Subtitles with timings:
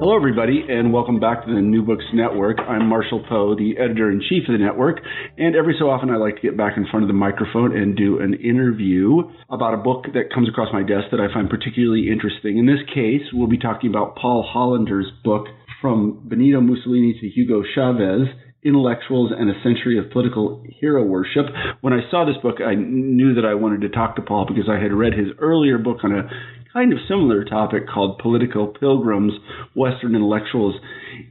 [0.00, 2.56] Hello, everybody, and welcome back to the New Books Network.
[2.58, 4.96] I'm Marshall Poe, the editor in chief of the network,
[5.36, 7.94] and every so often I like to get back in front of the microphone and
[7.94, 12.08] do an interview about a book that comes across my desk that I find particularly
[12.08, 12.56] interesting.
[12.56, 15.44] In this case, we'll be talking about Paul Hollander's book,
[15.82, 18.26] From Benito Mussolini to Hugo Chavez
[18.62, 21.46] Intellectuals and a Century of Political Hero Worship.
[21.80, 24.68] When I saw this book, I knew that I wanted to talk to Paul because
[24.68, 26.28] I had read his earlier book on a
[26.72, 29.32] kind of similar topic called Political Pilgrims
[29.74, 30.76] Western Intellectuals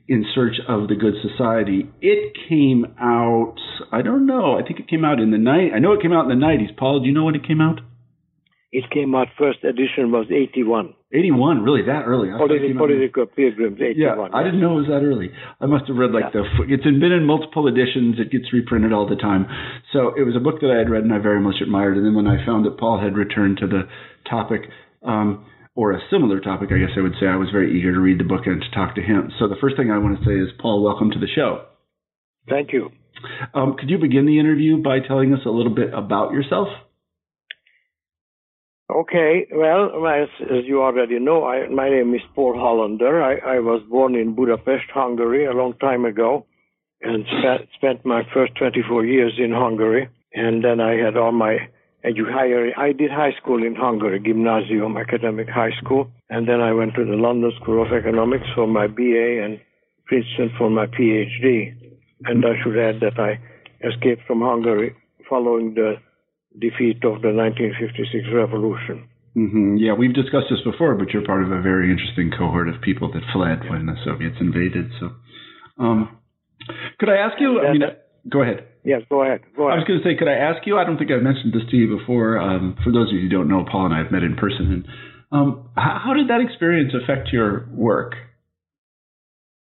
[0.07, 1.89] in Search of the Good Society.
[2.01, 3.55] It came out,
[3.91, 5.71] I don't know, I think it came out in the night.
[5.73, 6.77] I know it came out in the 90s.
[6.77, 7.79] Paul, do you know when it came out?
[8.71, 10.93] It came out, first edition was 81.
[11.11, 12.29] 81, really that early?
[12.29, 13.97] Political, political Pilgrims, 81.
[13.97, 15.31] Yeah, I didn't know it was that early.
[15.59, 16.45] I must have read like yeah.
[16.45, 18.21] the, it's been in multiple editions.
[18.21, 19.49] It gets reprinted all the time.
[19.91, 21.97] So it was a book that I had read and I very much admired.
[21.97, 23.89] And then when I found that Paul had returned to the
[24.29, 24.69] topic,
[25.03, 28.00] um, or a similar topic, I guess I would say, I was very eager to
[28.00, 29.31] read the book and to talk to him.
[29.39, 31.66] So the first thing I want to say is, Paul, welcome to the show.
[32.50, 32.89] Thank you.
[33.53, 36.67] Um, could you begin the interview by telling us a little bit about yourself?
[38.89, 43.22] Okay, well, as, as you already know, I, my name is Paul Hollander.
[43.22, 46.47] I, I, was born in Budapest, Hungary, a long time ago,
[47.02, 50.09] and spent, spent my first 24 years in Hungary.
[50.33, 51.70] And then I had all my
[52.03, 52.72] and you hire.
[52.78, 57.05] I did high school in Hungary, gymnasium, academic high school, and then I went to
[57.05, 59.59] the London School of Economics for my BA and
[60.05, 61.76] Princeton for my PhD.
[62.26, 63.39] And I should add that I
[63.86, 64.95] escaped from Hungary
[65.30, 65.95] following the
[66.58, 69.08] defeat of the 1956 revolution.
[69.38, 69.77] Mm-hmm.
[69.77, 73.11] Yeah, we've discussed this before, but you're part of a very interesting cohort of people
[73.14, 73.71] that fled yeah.
[73.71, 74.89] when the Soviets invaded.
[74.99, 75.11] So,
[75.77, 76.17] um,
[76.99, 77.61] could I ask you?
[77.61, 77.82] I mean,
[78.27, 78.65] go ahead.
[78.83, 79.41] Yes, go ahead.
[79.55, 79.75] Go ahead.
[79.75, 80.77] I was going to say, could I ask you?
[80.77, 82.39] I don't think I've mentioned this to you before.
[82.39, 84.71] Um, for those of you who don't know, Paul and I have met in person.
[84.71, 84.85] And
[85.31, 88.15] um, how, how, did that experience affect your work?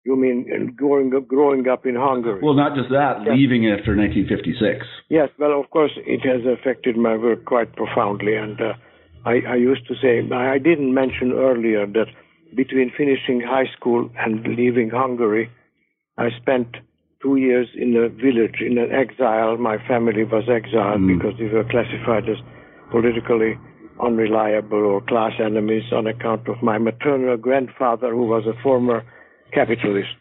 [0.04, 2.40] You mean growing up, growing up in Hungary?
[2.42, 3.34] Well, not just that, yes.
[3.36, 4.86] leaving after 1956.
[5.08, 8.36] Yes, well, of course, it has affected my work quite profoundly.
[8.36, 8.72] And uh,
[9.24, 12.06] I, I used to say, I didn't mention earlier that
[12.54, 15.50] between finishing high school and leaving Hungary,
[16.16, 16.76] I spent
[17.22, 19.56] two years in a village, in an exile.
[19.56, 21.18] My family was exiled mm.
[21.18, 22.38] because we were classified as
[22.90, 23.58] politically
[24.00, 29.04] unreliable or class enemies on account of my maternal grandfather, who was a former
[29.52, 30.14] capitalist.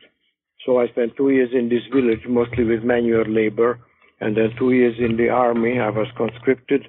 [0.65, 3.79] So I spent two years in this village, mostly with manual labor,
[4.19, 5.79] and then two years in the army.
[5.79, 6.87] I was conscripted,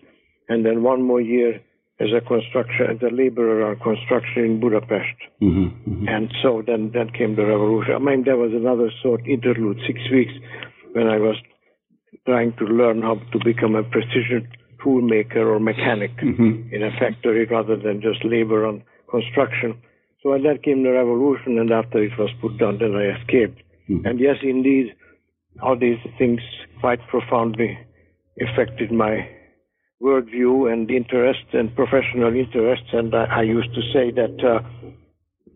[0.48, 1.60] and then one more year
[2.00, 5.18] as a construction, as a laborer on construction in Budapest.
[5.42, 6.08] Mm-hmm, mm-hmm.
[6.08, 7.94] And so then, then came the revolution.
[7.94, 10.32] I mean, there was another sort interlude, six weeks,
[10.92, 11.36] when I was
[12.24, 14.48] trying to learn how to become a precision
[14.82, 16.72] tool maker or mechanic mm-hmm.
[16.72, 19.74] in a factory rather than just labor on construction.
[20.22, 23.60] So and then came the revolution, and after it was put down, then I escaped.
[23.90, 24.06] Mm-hmm.
[24.06, 24.94] And yes, indeed,
[25.62, 26.40] all these things
[26.80, 27.78] quite profoundly
[28.40, 29.28] affected my
[30.02, 32.88] worldview and interests and professional interests.
[32.92, 34.60] And I, I used to say that uh,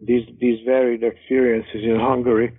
[0.05, 2.53] these these varied experiences in Hungary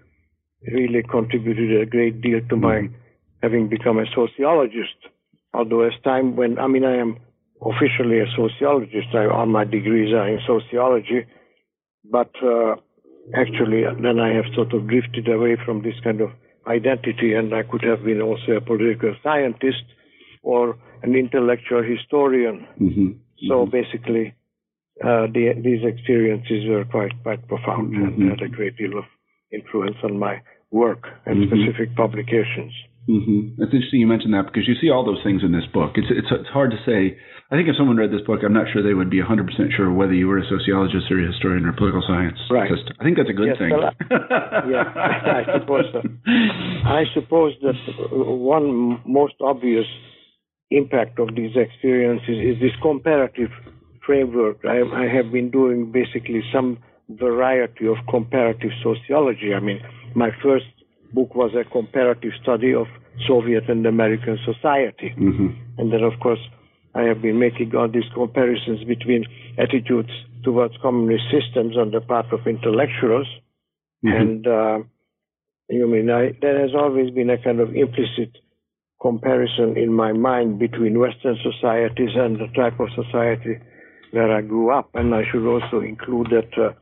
[0.72, 2.96] really contributed a great deal to my mm-hmm.
[3.42, 4.96] having become a sociologist.
[5.54, 7.18] Although as time when I mean I am
[7.62, 11.26] officially a sociologist, I, all my degrees are in sociology,
[12.10, 12.76] but uh,
[13.36, 16.30] actually then I have sort of drifted away from this kind of
[16.66, 19.84] identity, and I could have been also a political scientist
[20.44, 22.66] or an intellectual historian.
[22.82, 23.08] Mm-hmm.
[23.48, 23.72] So mm-hmm.
[23.72, 24.34] basically,
[25.04, 28.22] uh, the, these experiences were quite quite profound mm-hmm.
[28.22, 29.06] and had a great deal of
[29.52, 30.42] influence on my
[30.72, 31.54] work and mm-hmm.
[31.54, 32.74] specific publications.
[33.10, 33.62] Mm-hmm.
[33.62, 35.92] It's interesting you mentioned that because you see all those things in this book.
[35.96, 37.20] It's it's it's hard to say.
[37.52, 39.46] I think if someone read this book, I'm not sure they would be 100%
[39.76, 42.40] sure whether you were a sociologist or a historian or political science.
[42.50, 42.72] Right.
[42.72, 43.70] I think that's a good yes, thing.
[43.70, 43.94] Well,
[44.72, 44.90] yeah,
[45.46, 46.02] I suppose so.
[46.26, 47.76] I suppose that
[48.10, 49.86] one most obvious
[50.78, 53.52] impact of these experiences is this comparative
[54.06, 54.58] framework.
[54.66, 56.78] I, I have been doing basically some
[57.10, 59.54] variety of comparative sociology.
[59.54, 59.80] I mean,
[60.16, 60.66] my first
[61.14, 62.88] book was a comparative study of
[63.28, 65.14] Soviet and American society.
[65.18, 65.48] Mm-hmm.
[65.78, 66.40] And then, of course,
[66.96, 69.26] I have been making all these comparisons between
[69.58, 70.12] attitudes
[70.44, 73.28] towards communist systems on the part of intellectuals,
[74.06, 74.22] mm-hmm.
[74.22, 74.80] and uh,
[75.70, 78.38] you mean I, there has always been a kind of implicit
[79.04, 83.60] comparison in my mind between Western societies and the type of society
[84.12, 86.74] where I grew up, and I should also include that uh,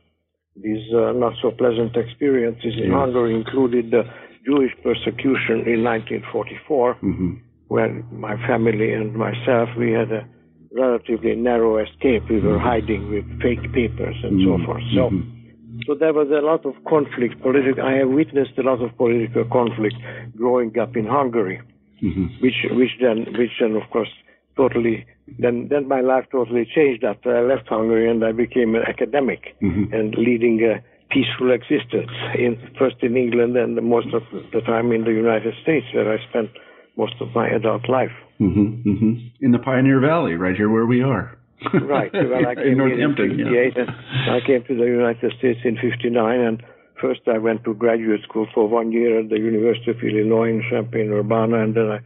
[0.56, 3.00] these uh, not so pleasant experiences in yes.
[3.00, 4.04] Hungary included the
[4.46, 6.94] Jewish persecution in 1944.
[6.94, 10.28] Mm-hmm when my family and myself, we had a
[10.76, 12.22] relatively narrow escape.
[12.28, 14.60] We were hiding with fake papers and mm-hmm.
[14.60, 14.84] so forth.
[14.94, 15.80] So, mm-hmm.
[15.86, 17.40] so there was a lot of conflict.
[17.40, 17.82] Political.
[17.82, 19.96] I have witnessed a lot of political conflict
[20.36, 21.62] growing up in Hungary,
[22.02, 22.26] mm-hmm.
[22.40, 24.10] which, which then, which then, of course,
[24.56, 25.06] totally.
[25.38, 29.56] Then, then my life totally changed after I left Hungary and I became an academic
[29.62, 29.92] mm-hmm.
[29.94, 30.82] and leading a
[31.12, 32.10] peaceful existence.
[32.34, 34.22] In first in England and most of
[34.52, 36.50] the time in the United States, where I spent
[36.96, 38.12] most of my adult life.
[38.40, 39.12] Mm-hmm, mm-hmm.
[39.40, 41.38] In the Pioneer Valley, right here where we are.
[41.82, 42.10] right.
[42.12, 43.30] Well, I came in Northampton.
[43.38, 43.70] In yeah.
[43.76, 43.90] and
[44.30, 46.62] I came to the United States in 59, and
[47.02, 50.62] first I went to graduate school for one year at the University of Illinois in
[50.70, 51.98] Champaign-Urbana, and then I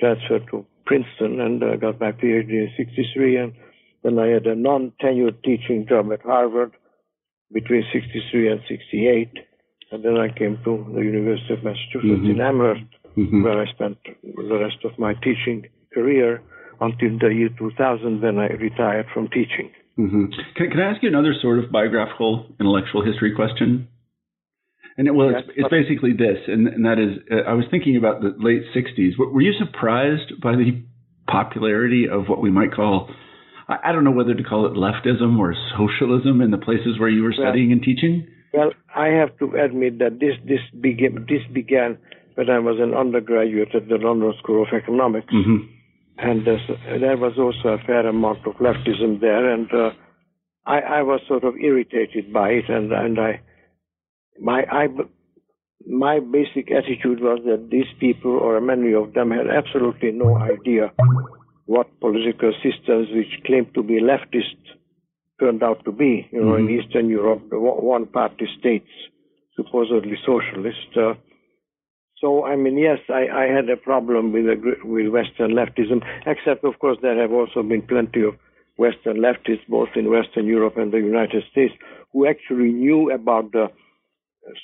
[0.00, 3.52] transferred to Princeton and uh, got my PhD in 63, and
[4.02, 6.72] then I had a non-tenured teaching job at Harvard
[7.52, 9.30] between 63 and 68,
[9.92, 12.30] and then I came to the University of Massachusetts mm-hmm.
[12.30, 13.42] in Amherst mm-hmm.
[13.42, 16.42] where I spent the rest of my teaching career
[16.80, 19.70] until the year 2000 when I retired from teaching.
[19.98, 20.24] Mm-hmm.
[20.56, 23.88] Can, can, I ask you another sort of biographical intellectual history question?
[24.98, 27.96] And it, well, it's, it's basically this, and, and that is, uh, I was thinking
[27.96, 29.18] about the late 60s.
[29.18, 30.82] Were you surprised by the
[31.26, 33.08] popularity of what we might call,
[33.68, 37.08] I, I don't know whether to call it leftism or socialism in the places where
[37.08, 38.26] you were studying and teaching?
[38.52, 41.96] Well, I have to admit that this this began this began
[42.34, 45.32] when I was an undergraduate at the London School of Economics.
[45.32, 45.72] Mm-hmm.
[46.18, 46.56] And uh,
[47.00, 49.90] there was also a fair amount of leftism there, and uh,
[50.66, 53.40] I, I, was sort of irritated by it, and, and I,
[54.40, 54.88] my, I,
[55.86, 60.92] my basic attitude was that these people, or many of them, had absolutely no idea
[61.66, 64.58] what political systems which claimed to be leftist
[65.40, 66.28] turned out to be.
[66.32, 66.68] You know, mm-hmm.
[66.68, 68.90] in Eastern Europe, the one-party states,
[69.56, 71.14] supposedly socialist, uh,
[72.22, 74.46] so, I mean, yes, I, I had a problem with,
[74.84, 78.34] with Western leftism, except, of course, there have also been plenty of
[78.76, 81.74] Western leftists, both in Western Europe and the United States,
[82.12, 83.66] who actually knew about the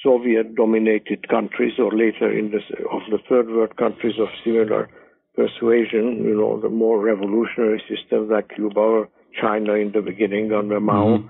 [0.03, 2.59] Soviet dominated countries or later in the,
[2.91, 4.89] of the third world countries of similar
[5.35, 9.09] persuasion, you know, the more revolutionary systems like Cuba or
[9.41, 11.27] China in the beginning under Mao, mm-hmm.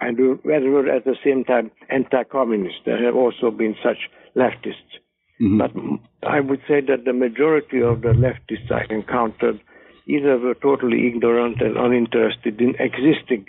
[0.00, 2.76] and were at the same time anti-communist.
[2.86, 3.98] There have also been such
[4.36, 5.00] leftists.
[5.42, 5.58] Mm-hmm.
[5.58, 9.60] But I would say that the majority of the leftists I encountered
[10.06, 13.46] either were totally ignorant and uninterested in existing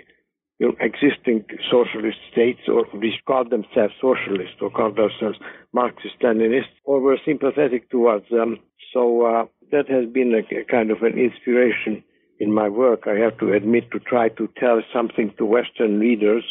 [0.62, 5.40] you know, existing socialist states, or which called themselves socialists or called themselves
[5.74, 8.60] Marxist-Leninists, or were sympathetic towards them.
[8.94, 12.04] So uh, that has been a, a kind of an inspiration
[12.40, 13.08] in my work.
[13.08, 16.44] I have to admit to try to tell something to Western readers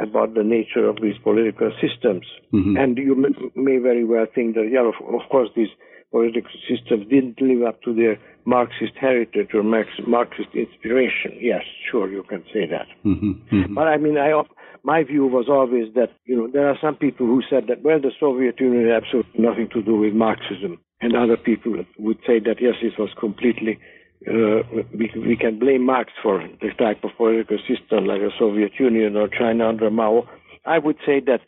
[0.00, 2.24] about the nature of these political systems.
[2.52, 2.76] Mm-hmm.
[2.76, 5.74] And you may, may, very well think that, yeah, of, of, course, these
[6.12, 11.32] political systems didn't live up to their Marxist heritage or Marxist inspiration.
[11.40, 12.86] Yes, sure, you can say that.
[13.04, 13.32] Mm-hmm.
[13.56, 13.74] Mm-hmm.
[13.74, 14.30] But I mean, I,
[14.84, 18.00] my view was always that, you know, there are some people who said that, well,
[18.00, 20.78] the Soviet Union had absolutely nothing to do with Marxism.
[21.00, 23.80] And other people would say that, yes, it was completely
[24.28, 24.62] uh,
[24.94, 29.16] we, we can blame Marx for the type of political system like the Soviet Union
[29.16, 30.28] or China under Mao.
[30.64, 31.40] I would say that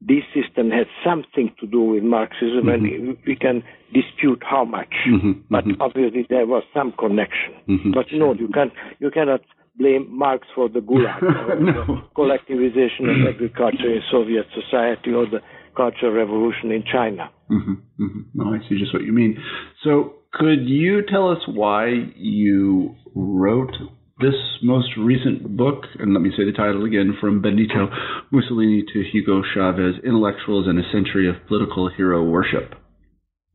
[0.00, 2.84] this system had something to do with Marxism, mm-hmm.
[2.84, 3.62] and we can
[3.94, 4.92] dispute how much.
[5.08, 5.32] Mm-hmm.
[5.48, 5.80] But mm-hmm.
[5.80, 7.54] obviously, there was some connection.
[7.68, 7.92] Mm-hmm.
[7.92, 9.40] But no, you can you cannot
[9.78, 11.72] blame Marx for the Gulag, or no.
[11.72, 15.40] the collectivization of agriculture in Soviet society, or the
[15.76, 17.30] Cultural Revolution in China.
[17.50, 17.72] Mm-hmm.
[18.02, 18.20] Mm-hmm.
[18.34, 19.38] No, I see just what you mean.
[19.82, 23.72] So, could you tell us why you wrote
[24.18, 25.84] this most recent book?
[25.98, 27.88] And let me say the title again from Benito
[28.30, 32.74] Mussolini to Hugo Chavez Intellectuals and a Century of Political Hero Worship.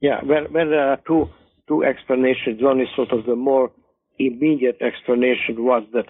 [0.01, 1.29] Yeah, well, well there are two,
[1.67, 2.61] two explanations.
[2.61, 3.71] One is sort of the more
[4.19, 6.05] immediate explanation was that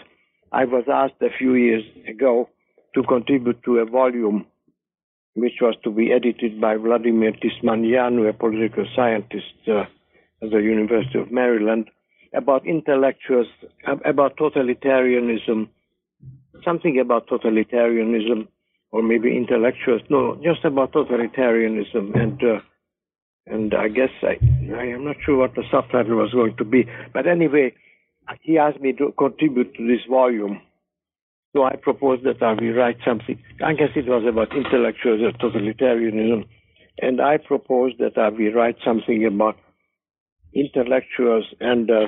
[0.51, 2.50] I was asked a few years ago
[2.96, 4.46] to contribute to a volume
[5.34, 9.55] which was to be edited by Vladimir Tismaneanu, a political scientist.
[9.65, 9.84] Uh,
[10.41, 11.89] at the University of Maryland
[12.33, 13.47] about intellectuals,
[14.05, 15.67] about totalitarianism,
[16.63, 18.47] something about totalitarianism,
[18.91, 20.01] or maybe intellectuals.
[20.09, 22.59] No, just about totalitarianism, and uh,
[23.47, 24.38] and I guess I
[24.75, 27.73] I am not sure what the subtitle was going to be, but anyway,
[28.41, 30.61] he asked me to contribute to this volume.
[31.53, 33.38] So I proposed that I will write something.
[33.63, 36.47] I guess it was about intellectuals and totalitarianism.
[37.00, 39.57] And I proposed that I will write something about
[40.53, 42.05] intellectuals and uh,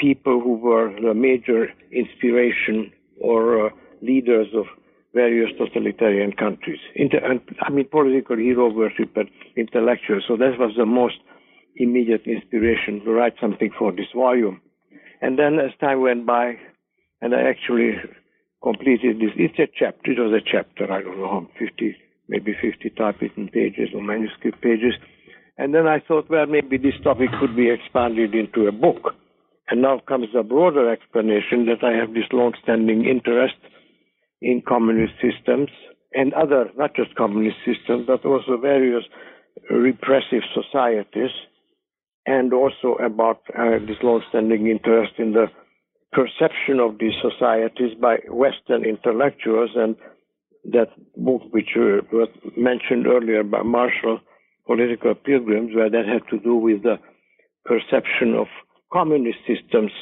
[0.00, 2.90] people who were the major inspiration
[3.20, 4.64] or uh, leaders of
[5.12, 6.78] various totalitarian countries.
[6.94, 10.24] Inter- I mean, political hero worship and intellectuals.
[10.28, 11.16] So that was the most
[11.76, 14.60] immediate inspiration to write something for this volume.
[15.20, 16.54] And then as time went by,
[17.20, 17.92] and I actually
[18.62, 21.96] completed this, it's a chapter, it was a chapter, I don't know, 50,
[22.28, 24.94] maybe 50 typewritten pages or manuscript pages.
[25.58, 29.14] And then I thought, well, maybe this topic could be expanded into a book.
[29.70, 33.54] And now comes the broader explanation that I have this long-standing interest
[34.42, 35.68] in communist systems
[36.12, 39.04] and other, not just communist systems, but also various
[39.70, 41.30] repressive societies,
[42.26, 45.46] and also about uh, this long-standing interest in the
[46.12, 49.94] perception of these societies by Western intellectuals, and
[50.64, 54.18] that book which uh, was mentioned earlier by Marshall,
[54.66, 56.96] Political Pilgrims, where that had to do with the
[57.64, 58.48] perception of
[58.92, 59.92] communist systems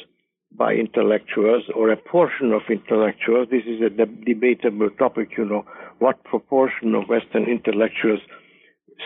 [0.51, 3.47] by intellectuals or a portion of intellectuals.
[3.51, 5.63] This is a de- debatable topic, you know,
[5.99, 8.19] what proportion of Western intellectuals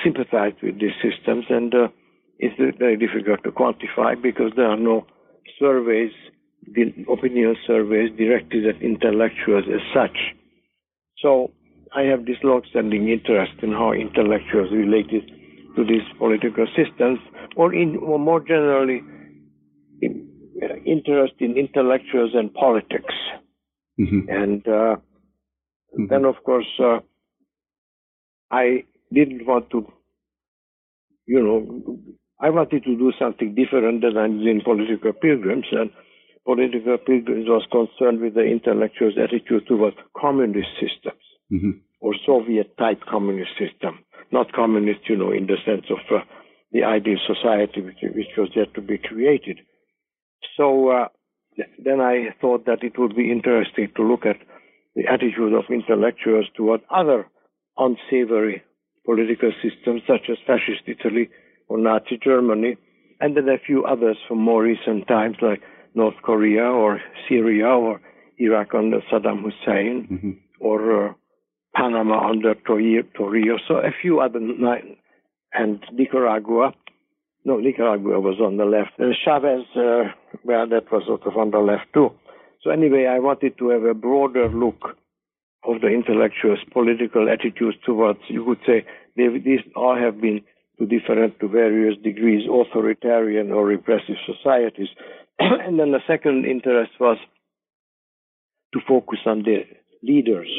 [0.03, 1.87] sympathize with these systems, and uh,
[2.39, 5.05] it's very difficult to quantify because there are no
[5.59, 6.11] surveys,
[7.11, 10.17] opinion surveys directed at intellectuals as such.
[11.19, 11.51] So
[11.95, 15.29] I have this long-standing interest in how intellectuals related
[15.75, 17.19] to these political systems,
[17.55, 19.01] or in, or more generally,
[20.85, 23.13] interest in intellectuals and politics.
[23.99, 24.29] Mm-hmm.
[24.29, 24.95] And uh,
[25.95, 26.05] mm-hmm.
[26.09, 26.99] then, of course, uh,
[28.51, 29.91] I didn't want to,
[31.25, 31.99] you know,
[32.39, 35.65] I wanted to do something different than I did in political pilgrims.
[35.71, 35.91] And
[36.45, 41.71] political pilgrims was concerned with the intellectuals' attitude towards communist systems mm-hmm.
[42.01, 43.99] or Soviet type communist system,
[44.31, 46.23] not communist, you know, in the sense of uh,
[46.71, 49.59] the ideal society which, which was yet to be created.
[50.57, 51.07] So uh,
[51.83, 54.37] then I thought that it would be interesting to look at
[54.95, 57.27] the attitude of intellectuals toward other
[57.77, 58.63] unsavory
[59.05, 61.29] political systems, such as fascist Italy
[61.67, 62.77] or Nazi Germany,
[63.19, 65.61] and then a few others from more recent times, like
[65.95, 68.01] North Korea or Syria or
[68.37, 70.31] Iraq under Saddam Hussein, mm-hmm.
[70.59, 71.13] or uh,
[71.75, 74.39] Panama under Torrijos, so a few other,
[75.53, 76.73] and Nicaragua.
[77.45, 78.91] No, Nicaragua was on the left.
[78.99, 80.11] And Chavez, uh,
[80.43, 82.11] well, that was sort of on the left too.
[82.61, 84.97] So anyway, I wanted to have a broader look
[85.65, 88.85] of the intellectuals' political attitudes towards, you could say,
[89.15, 90.41] they, these all have been
[90.79, 94.89] to different, to various degrees, authoritarian or repressive societies.
[95.39, 97.17] and then the second interest was
[98.73, 99.63] to focus on the
[100.01, 100.49] leaders.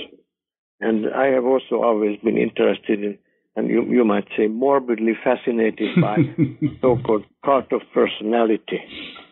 [0.81, 3.19] And I have also always been interested in
[3.57, 6.17] and you, you might say morbidly fascinated by
[6.81, 8.81] so-called cult of personality,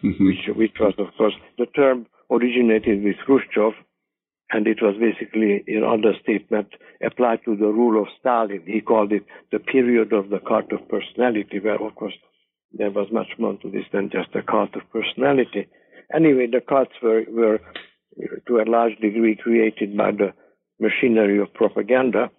[0.03, 0.27] mm-hmm.
[0.27, 3.73] which, which was, of course, the term originated with Khrushchev,
[4.51, 6.69] and it was basically an understatement
[7.05, 8.63] applied to the rule of Stalin.
[8.67, 12.15] He called it the period of the cult of personality, where, of course,
[12.73, 15.67] there was much more to this than just a cult of personality.
[16.15, 17.61] Anyway, the cults were, were
[18.47, 20.33] to a large degree created by the
[20.79, 22.31] machinery of propaganda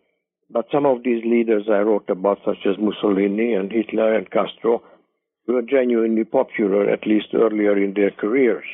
[0.53, 4.83] but some of these leaders I wrote about, such as Mussolini and Hitler and Castro,
[5.47, 8.65] were genuinely popular, at least earlier in their careers.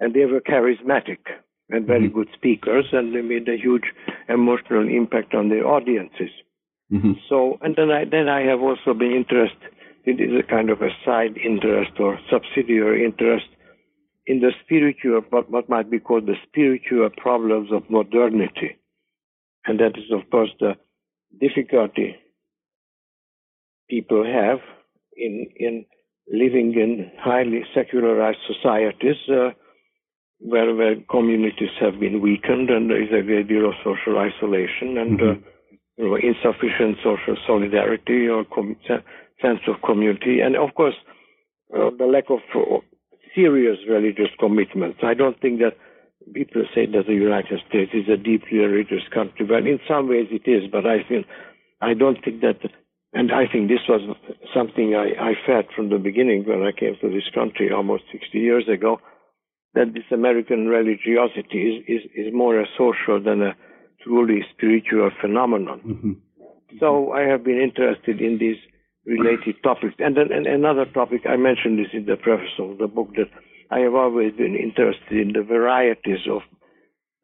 [0.00, 1.20] And they were charismatic
[1.70, 2.18] and very mm-hmm.
[2.18, 3.84] good speakers, and they made a huge
[4.28, 6.30] emotional impact on their audiences.
[6.92, 7.12] Mm-hmm.
[7.28, 9.70] So, and then I then I have also been interested.
[10.04, 13.46] It is a kind of a side interest or subsidiary interest
[14.26, 18.76] in the spiritual, what, what might be called the spiritual problems of modernity,
[19.64, 20.74] and that is of course the
[21.40, 22.16] difficulty
[23.88, 24.60] people have
[25.16, 25.84] in in
[26.30, 29.50] living in highly secularized societies uh,
[30.38, 34.98] where where communities have been weakened and there is a great deal of social isolation
[34.98, 35.44] and uh, mm-hmm.
[35.44, 38.76] uh, you know, insufficient social solidarity or com-
[39.40, 40.94] sense of community and of course
[41.76, 42.40] uh, the lack of
[43.34, 44.98] serious religious commitments.
[45.02, 45.76] I don't think that
[46.34, 50.28] people say that the United States is a deeply religious country, but in some ways
[50.30, 50.70] it is.
[50.70, 51.22] But I feel,
[51.80, 52.58] I don't think that,
[53.12, 54.02] and I think this was
[54.54, 58.38] something I, I felt from the beginning when I came to this country almost 60
[58.38, 59.00] years ago,
[59.74, 63.56] that this American religiosity is, is, is more a social than a
[64.04, 65.80] truly spiritual phenomenon.
[65.86, 66.12] Mm-hmm.
[66.80, 68.56] So I have been interested in these
[69.06, 69.94] related topics.
[69.98, 73.28] And then and another topic, I mentioned this in the preface of the book, that
[73.72, 76.42] I have always been interested in the varieties of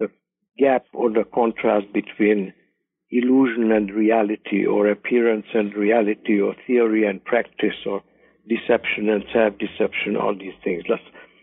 [0.00, 0.08] the
[0.58, 2.54] gap or the contrast between
[3.10, 8.02] illusion and reality, or appearance and reality, or theory and practice, or
[8.48, 10.84] deception and self-deception, all these things.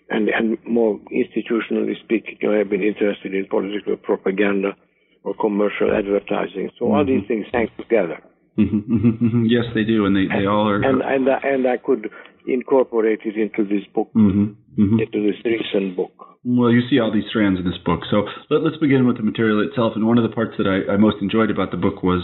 [0.10, 4.76] And, and more institutionally speaking, I have been interested in political propaganda
[5.24, 6.70] or commercial advertising.
[6.78, 6.94] So mm-hmm.
[6.96, 8.22] all these things hang together.
[8.58, 9.46] Mm-hmm.
[9.52, 10.82] Yes, they do, and they, they all are.
[10.82, 12.10] And and and I could
[12.48, 15.00] incorporate it into this book, mm-hmm, mm-hmm.
[15.00, 16.12] into this recent book.
[16.46, 18.02] Well, you see all these strands in this book.
[18.10, 19.94] So let, us begin with the material itself.
[19.96, 22.22] And one of the parts that I, I most enjoyed about the book was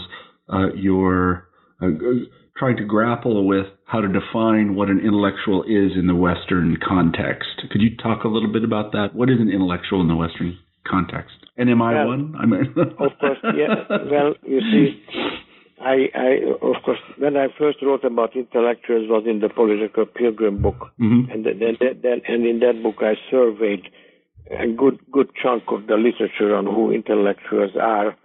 [0.48, 1.48] uh, your
[1.82, 1.88] uh,
[2.56, 7.66] trying to grapple with how to define what an intellectual is in the Western context.
[7.70, 9.08] Could you talk a little bit about that?
[9.12, 10.58] What is an intellectual in the Western
[10.88, 11.34] context?
[11.56, 12.34] And am I well, one?
[12.40, 13.74] I mean, of course, yeah.
[14.10, 15.02] Well, you see,
[15.84, 16.28] I, I,
[16.62, 21.30] of course, when I first wrote about intellectuals was in the Political Pilgrim book, mm-hmm.
[21.30, 23.88] and then, then, and in that book I surveyed
[24.50, 28.16] a good, good chunk of the literature on who intellectuals are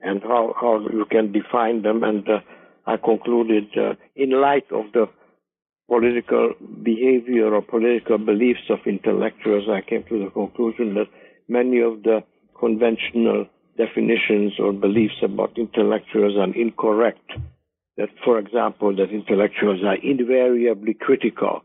[0.00, 2.40] and how how you can define them, and uh,
[2.86, 5.06] I concluded, uh, in light of the
[5.88, 11.08] political behavior or political beliefs of intellectuals, I came to the conclusion that
[11.48, 12.20] many of the
[12.58, 13.46] conventional
[13.82, 17.28] definitions or beliefs about intellectuals are incorrect.
[17.96, 21.62] That, for example, that intellectuals are invariably critical,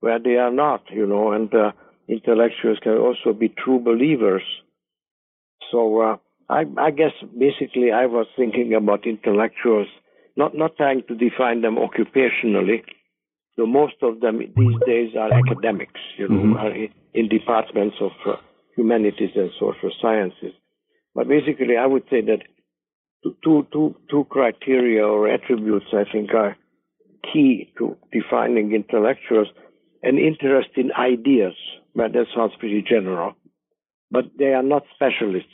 [0.00, 1.72] where they are not, you know, and uh,
[2.08, 4.42] intellectuals can also be true believers.
[5.70, 6.16] So uh,
[6.48, 7.12] I, I guess
[7.46, 9.88] basically I was thinking about intellectuals,
[10.36, 12.78] not not trying to define them occupationally.
[13.56, 16.56] So most of them these days are academics, you know, mm-hmm.
[16.56, 16.74] are
[17.14, 18.36] in departments of uh,
[18.76, 20.52] humanities and social sciences.
[21.16, 22.42] But basically, I would say that
[23.42, 26.54] two, two, two criteria or attributes I think are
[27.32, 29.48] key to defining intellectuals
[30.02, 31.54] an interest in ideas,
[31.94, 33.32] but that sounds pretty general.
[34.10, 35.48] But they are not specialists.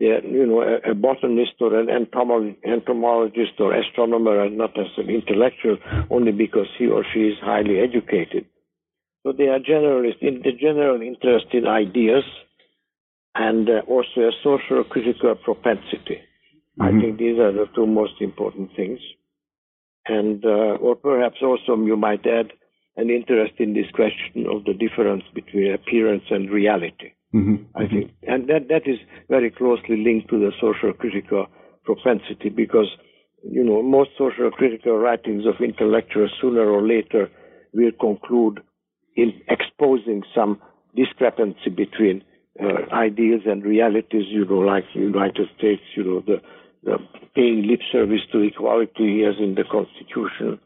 [0.00, 5.10] They're, you know, a, a botanist or an entomologist or astronomer are not as an
[5.10, 5.76] intellectual
[6.10, 8.46] only because he or she is highly educated.
[9.24, 12.24] So they are generalists in the general interest in ideas
[13.34, 16.20] and uh, also a social critical propensity.
[16.78, 16.82] Mm-hmm.
[16.82, 19.00] I think these are the two most important things.
[20.06, 22.52] And, uh, or perhaps also you might add
[22.96, 27.12] an interest in this question of the difference between appearance and reality.
[27.34, 27.76] Mm-hmm.
[27.76, 31.46] I think, and that, that is very closely linked to the social critical
[31.84, 32.86] propensity because,
[33.42, 37.28] you know, most social critical writings of intellectuals sooner or later
[37.72, 38.60] will conclude
[39.16, 40.60] in exposing some
[40.94, 42.22] discrepancy between
[42.62, 46.40] uh, ideas and realities, you know, like United States, you know, the,
[46.84, 46.98] the
[47.34, 50.60] paying lip service to equality as in the Constitution,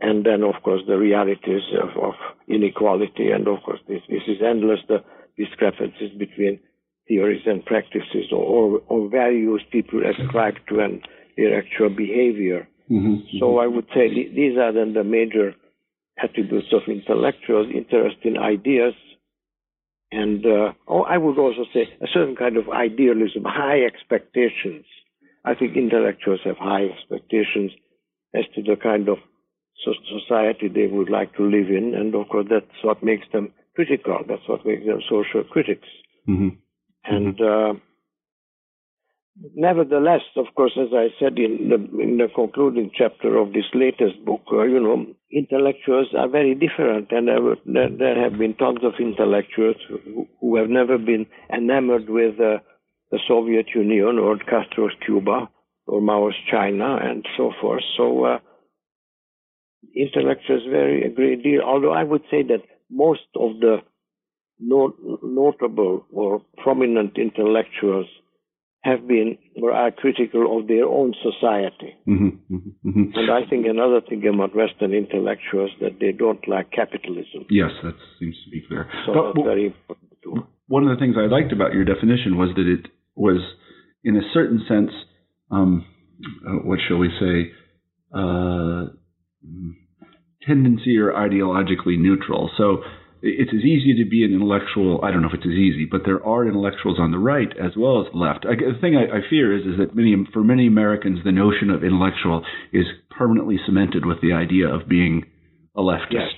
[0.00, 2.14] and then, of course, the realities of, of
[2.48, 5.02] inequality, and of course, this, this is endless, the
[5.38, 6.58] discrepancies between
[7.08, 11.02] theories and practices or, or, values people ascribe to and
[11.36, 12.68] their actual behavior.
[12.90, 13.38] Mm-hmm.
[13.38, 15.54] So I would say th- these are then the major
[16.22, 18.94] attributes of intellectuals, interest in ideas,
[20.12, 24.84] and uh, oh, I would also say a certain kind of idealism, high expectations.
[25.44, 27.72] I think intellectuals have high expectations
[28.34, 29.18] as to the kind of
[29.84, 34.18] society they would like to live in, and of course that's what makes them critical.
[34.28, 35.88] That's what makes them social critics.
[36.28, 36.48] Mm-hmm.
[37.04, 37.74] And uh,
[39.54, 44.24] nevertheless, of course, as I said in the in the concluding chapter of this latest
[44.24, 48.94] book, uh, you know, intellectuals are very different, and there, there have been tons of
[49.00, 52.58] intellectuals who, who have never been enamored with uh,
[53.10, 55.48] the Soviet Union or Castro's Cuba
[55.86, 57.82] or Mao's China and so forth.
[57.96, 58.38] So, uh,
[59.96, 61.62] intellectuals vary a great deal.
[61.62, 63.78] Although I would say that most of the
[64.60, 64.92] not,
[65.22, 68.06] notable or prominent intellectuals
[68.82, 71.94] have been or are critical of their own society.
[72.08, 73.02] Mm-hmm, mm-hmm, mm-hmm.
[73.14, 77.46] And I think another thing about Western intellectuals that they don't like capitalism.
[77.48, 78.90] Yes, that seems to be clear.
[79.06, 80.46] So but, that's very important too.
[80.66, 83.40] One of the things I liked about your definition was that it was,
[84.02, 84.90] in a certain sense,
[85.50, 85.86] um,
[86.46, 87.52] uh, what shall we say,
[88.14, 88.86] uh,
[90.46, 92.50] tendency or ideologically neutral.
[92.56, 92.82] So
[93.22, 95.00] it's as easy to be an intellectual.
[95.04, 97.72] I don't know if it's as easy, but there are intellectuals on the right as
[97.76, 98.44] well as the left.
[98.44, 101.70] I, the thing I, I fear is, is that many, for many Americans, the notion
[101.70, 105.24] of intellectual is permanently cemented with the idea of being
[105.76, 106.10] a leftist.
[106.10, 106.30] Yes.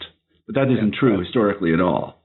[0.46, 2.20] But that isn't yes, true historically at all.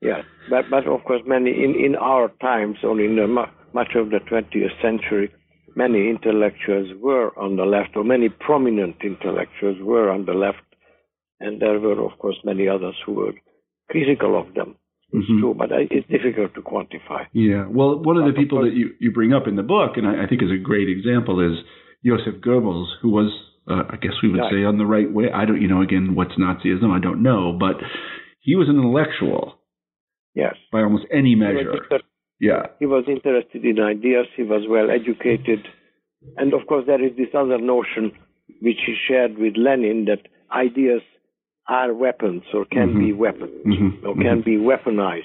[0.00, 3.26] Yeah, but but of course, many in in our times, or in the,
[3.74, 5.30] much of the 20th century,
[5.76, 10.64] many intellectuals were on the left, or many prominent intellectuals were on the left,
[11.38, 13.34] and there were, of course, many others who were
[13.90, 14.76] critical of them.
[15.12, 15.40] It's mm-hmm.
[15.40, 17.26] true, but it's difficult to quantify.
[17.32, 17.66] Yeah.
[17.68, 20.24] Well, one of the people that you, you bring up in the book, and I,
[20.24, 21.58] I think is a great example, is
[22.06, 23.32] Joseph Goebbels, who was,
[23.68, 24.52] uh, I guess we would right.
[24.52, 25.26] say, on the right way.
[25.34, 26.96] I don't, you know, again, what's Nazism?
[26.96, 27.76] I don't know, but
[28.40, 29.56] he was an intellectual.
[30.34, 30.54] Yes.
[30.70, 31.74] By almost any measure.
[31.90, 32.66] He yeah.
[32.78, 34.26] He was interested in ideas.
[34.36, 35.66] He was well educated,
[36.36, 38.12] and of course, there is this other notion
[38.62, 41.02] which he shared with Lenin that ideas
[41.68, 42.98] are weapons or can mm-hmm.
[42.98, 44.06] be weapons mm-hmm.
[44.06, 44.50] or can mm-hmm.
[44.50, 45.22] be weaponized,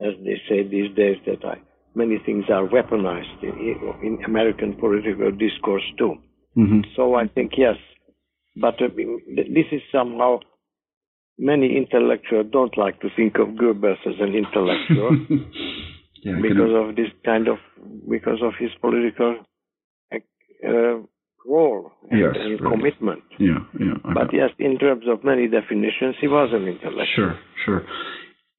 [0.00, 1.16] as they say these days.
[1.26, 1.60] That I,
[1.94, 6.16] many things are weaponized in, in American political discourse too.
[6.56, 6.80] Mm-hmm.
[6.96, 7.76] So I think yes,
[8.56, 10.40] but uh, this is somehow
[11.38, 15.18] many intellectuals don't like to think of Goebbels as an intellectual
[16.22, 17.58] yeah, because of this kind of
[18.08, 19.38] because of his political
[20.12, 20.98] uh,
[21.46, 22.72] role and, yes, and right.
[22.72, 23.22] commitment.
[23.38, 23.94] Yeah, yeah.
[24.02, 27.06] but yes, in terms of many definitions, he was an intellectual.
[27.14, 27.86] Sure, sure.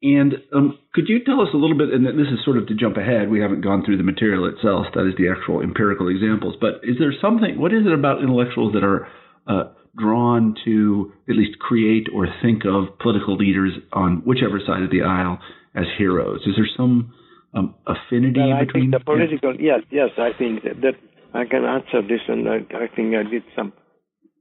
[0.03, 2.75] And um, could you tell us a little bit, and this is sort of to
[2.75, 6.55] jump ahead, we haven't gone through the material itself, that is the actual empirical examples,
[6.61, 9.07] but is there something, what is it about intellectuals that are
[9.47, 14.91] uh, drawn to at least create or think of political leaders on whichever side of
[14.91, 15.39] the aisle
[15.73, 16.41] as heroes?
[16.45, 17.13] Is there some
[17.55, 18.91] um, affinity well, I between?
[18.91, 20.95] think the political, yes, yes, I think that, that
[21.35, 23.73] I can answer this, and I, I think I did some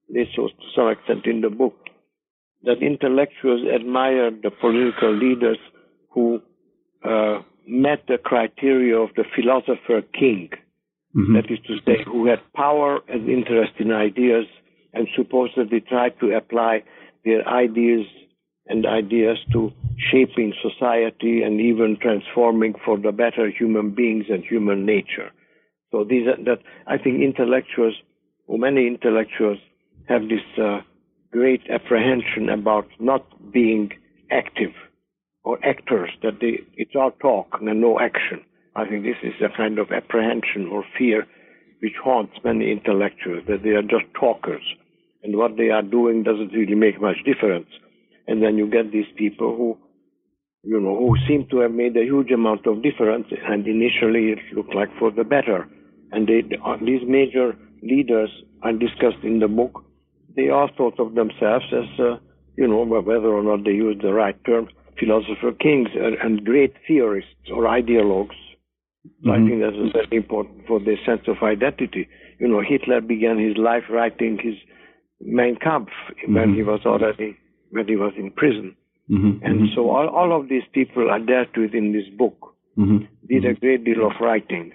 [0.08, 1.74] this was to some extent in the book
[2.62, 5.58] that intellectuals admired the political leaders
[6.12, 6.40] who
[7.04, 10.50] uh, met the criteria of the philosopher king.
[11.16, 11.34] Mm-hmm.
[11.34, 14.46] That is to say, who had power and interest in ideas
[14.92, 16.82] and supposedly tried to apply
[17.24, 18.06] their ideas
[18.66, 19.70] and ideas to
[20.10, 25.30] shaping society and even transforming for the better human beings and human nature.
[25.94, 27.94] So these are, that I think intellectuals,
[28.48, 29.58] or many intellectuals,
[30.08, 30.80] have this uh,
[31.30, 33.92] great apprehension about not being
[34.28, 34.72] active
[35.44, 36.10] or actors.
[36.24, 38.42] That they it's all talk and no action.
[38.74, 41.28] I think this is a kind of apprehension or fear
[41.80, 44.64] which haunts many intellectuals that they are just talkers
[45.22, 47.68] and what they are doing doesn't really make much difference.
[48.26, 49.78] And then you get these people who
[50.64, 54.38] you know, who seem to have made a huge amount of difference, and initially it
[54.56, 55.68] looked like for the better.
[56.12, 56.42] And they,
[56.84, 58.30] these major leaders
[58.62, 59.84] are discussed in the book.
[60.36, 62.16] They all thought of themselves as, uh,
[62.56, 66.74] you know, whether or not they use the right term, philosopher kings and, and great
[66.86, 68.36] theorists or ideologues.
[69.24, 69.30] Mm-hmm.
[69.30, 72.08] I think that's very important for their sense of identity.
[72.38, 74.54] You know, Hitler began his life writing his
[75.20, 76.34] Mein Kampf mm-hmm.
[76.34, 77.36] when he was already
[77.70, 78.76] when he was in prison.
[79.10, 79.44] Mm-hmm.
[79.44, 79.74] And mm-hmm.
[79.74, 82.54] so all, all of these people are dealt with in this book.
[82.78, 83.04] Mm-hmm.
[83.28, 83.60] Did a mm-hmm.
[83.60, 84.72] great deal of writing.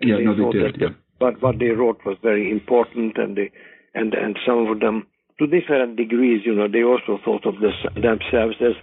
[0.00, 0.76] Yeah, they no, they did.
[0.80, 0.88] Yeah.
[1.20, 3.50] But what they wrote was very important, and they
[3.94, 5.06] and and some of them,
[5.38, 8.74] to different degrees, you know, they also thought of this, themselves as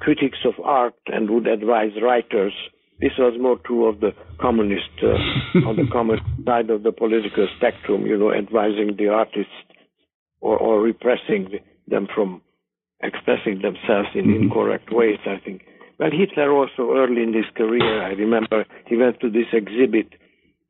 [0.00, 2.52] critics of art and would advise writers.
[3.00, 7.46] This was more true of the communist uh, on the communist side of the political
[7.56, 9.52] spectrum, you know, advising the artists
[10.40, 12.42] or or repressing them from
[13.00, 14.44] expressing themselves in mm-hmm.
[14.44, 15.18] incorrect ways.
[15.26, 15.62] I think.
[15.98, 20.12] Well, Hitler also early in his career, I remember he went to this exhibit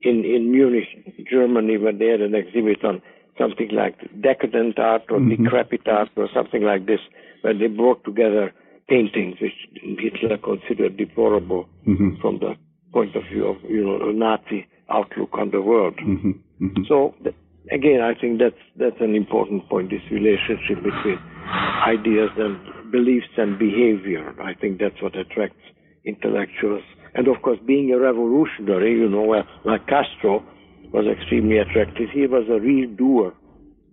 [0.03, 0.89] in, in Munich,
[1.31, 3.03] Germany, where they had an exhibit on
[3.39, 5.45] something like decadent art or mm-hmm.
[5.45, 7.01] decrepit art or something like this,
[7.43, 8.53] where they brought together
[8.89, 9.53] paintings which
[9.99, 12.21] Hitler considered deplorable mm-hmm.
[12.21, 12.55] from the
[12.93, 15.97] point of view of you know a Nazi outlook on the world.
[15.97, 16.31] Mm-hmm.
[16.65, 16.83] mm-hmm.
[16.89, 17.35] So th-
[17.73, 19.91] again, I think that's that's an important point.
[19.91, 21.19] This relationship between
[21.87, 22.57] ideas and
[22.91, 24.35] beliefs and behavior.
[24.41, 25.63] I think that's what attracts
[26.05, 26.85] intellectuals
[27.17, 30.45] and of course, being a revolutionary, you know, like Castro
[30.93, 32.11] was extremely attractive.
[32.13, 33.33] He was a real doer.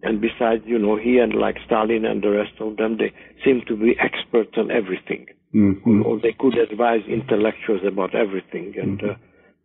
[0.03, 3.13] And besides, you know, he and like Stalin and the rest of them, they
[3.45, 5.27] seemed to be experts on everything.
[5.55, 6.03] Mm-hmm.
[6.03, 8.73] Or they could advise intellectuals about everything.
[8.75, 9.11] And mm-hmm.
[9.11, 9.15] uh,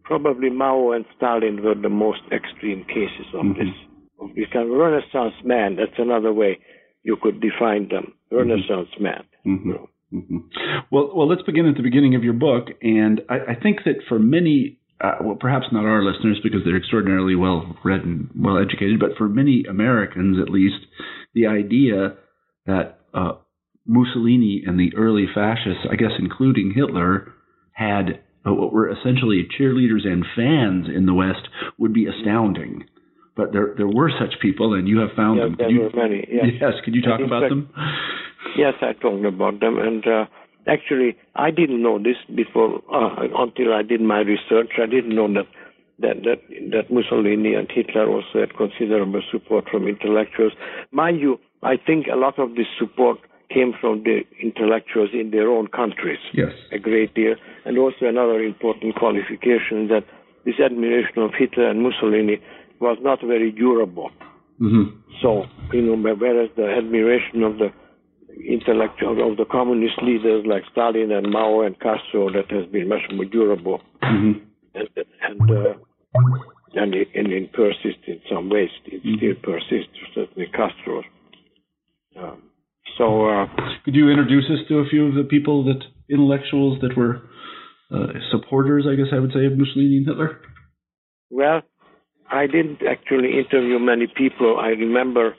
[0.05, 3.59] probably Mao and Stalin were the most extreme cases of mm-hmm.
[3.59, 3.75] this.
[4.21, 6.59] Of this kind of Renaissance man, that's another way
[7.03, 8.15] you could define them.
[8.31, 8.37] Mm-hmm.
[8.37, 9.25] Renaissance man.
[9.65, 9.89] You know.
[10.13, 10.39] Mm-hmm.
[10.91, 13.97] Well, well, let's begin at the beginning of your book, and I, I think that
[14.09, 18.59] for many, uh, well, perhaps not our listeners because they're extraordinarily well read and well
[18.59, 20.87] educated, but for many Americans at least,
[21.35, 22.17] the idea
[22.67, 23.33] that uh,
[23.87, 27.33] Mussolini and the early fascists, I guess including Hitler,
[27.73, 32.85] had uh, what were essentially cheerleaders and fans in the West would be astounding.
[33.37, 35.57] But there, there were such people, and you have found yes, them.
[35.59, 36.27] There you, were many.
[36.31, 36.47] Yes.
[36.61, 36.73] yes.
[36.85, 37.71] Could you talk about them?
[38.59, 40.25] Yes, I talked about them, and uh,
[40.67, 44.73] actually, I didn't know this before uh, until I did my research.
[44.83, 45.47] I didn't know that
[46.01, 46.41] that that
[46.73, 50.53] that Mussolini and Hitler also had considerable support from intellectuals.
[50.93, 53.19] Mind you, I think a lot of this support
[53.53, 56.19] came from the intellectuals in their own countries.
[56.35, 56.53] Yes.
[56.73, 57.35] A great deal.
[57.65, 60.05] And also another important qualification that
[60.45, 62.41] this admiration of Hitler and Mussolini
[62.81, 64.11] was not very durable.
[64.61, 65.01] Mm-hmm.
[65.23, 67.73] So, you know, whereas the admiration of the
[68.49, 73.03] intellectual of the communist leaders like Stalin and Mao and Castro that has been much
[73.13, 74.39] more durable Mm-hmm.
[74.75, 74.89] and
[75.23, 75.75] and uh,
[76.75, 78.71] and, it, and it persists in some ways.
[78.87, 81.03] It still persists, certainly Castro.
[82.17, 82.43] Um,
[82.97, 83.47] so uh,
[83.85, 87.23] Could you introduce us to a few of the people that intellectuals that were
[87.95, 90.41] uh, supporters, I guess I would say, of Mussolini and Hitler?
[91.31, 91.63] well,
[92.31, 94.59] I didn't actually interview many people.
[94.61, 95.35] I remember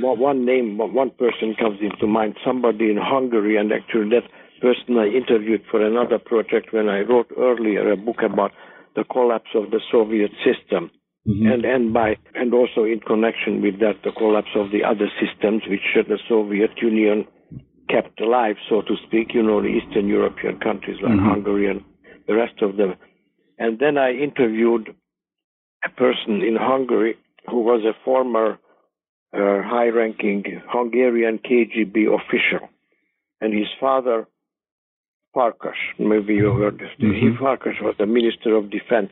[0.00, 4.28] one one name, one person comes into mind, somebody in Hungary, and actually that
[4.60, 8.52] person I interviewed for another project when I wrote earlier a book about
[8.96, 10.90] the collapse of the Soviet system.
[11.26, 11.46] Mm-hmm.
[11.46, 15.62] and and by and also in connection with that the collapse of the other systems
[15.66, 17.26] which the Soviet Union
[17.88, 19.32] kept alive, so to speak.
[19.32, 21.24] You know, the Eastern European countries like Mhm.
[21.30, 21.82] Hungary and
[22.26, 22.96] the rest of them.
[23.58, 24.94] And then I interviewed
[25.82, 27.16] a person in Hungary
[27.48, 28.58] who was a former
[29.34, 32.68] uh, high-ranking Hungarian KGB official,
[33.40, 34.26] and his father.
[35.34, 36.90] Farkas, maybe you heard this.
[37.00, 37.14] Mhm.
[37.20, 39.10] He Farkas was the Minister of Defense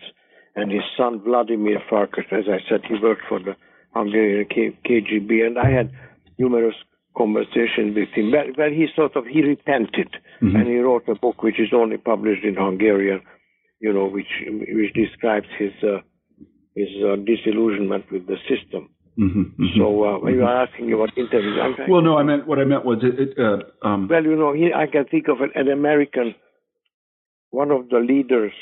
[0.55, 3.57] and his son Vladimir Farkas, as I said, he worked for the
[3.93, 5.91] Hungarian K- KGB, and I had
[6.39, 6.77] numerous
[7.17, 8.31] conversations with him.
[8.31, 10.55] Where, where he sort of he repented, Mhm.
[10.55, 13.21] and he wrote a book which is only published in Hungarian,
[13.81, 14.33] you know, which
[14.79, 16.01] which describes his uh,
[16.77, 18.91] his uh, disillusionment with the system.
[19.19, 19.41] Mm-hmm.
[19.41, 19.79] Mm-hmm.
[19.79, 22.85] So uh, you are asking about interviews, I'm well, no, I meant what I meant
[22.85, 23.21] was it.
[23.21, 26.35] it uh, um, well, you know, I can think of an, an American,
[27.51, 28.53] one of the leaders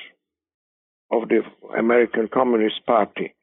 [1.13, 1.43] of the
[1.79, 3.35] American Communist Party,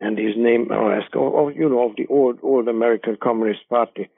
[0.00, 3.68] and his name, I'll ask, oh, oh, you know, of the old old American Communist
[3.68, 4.08] Party,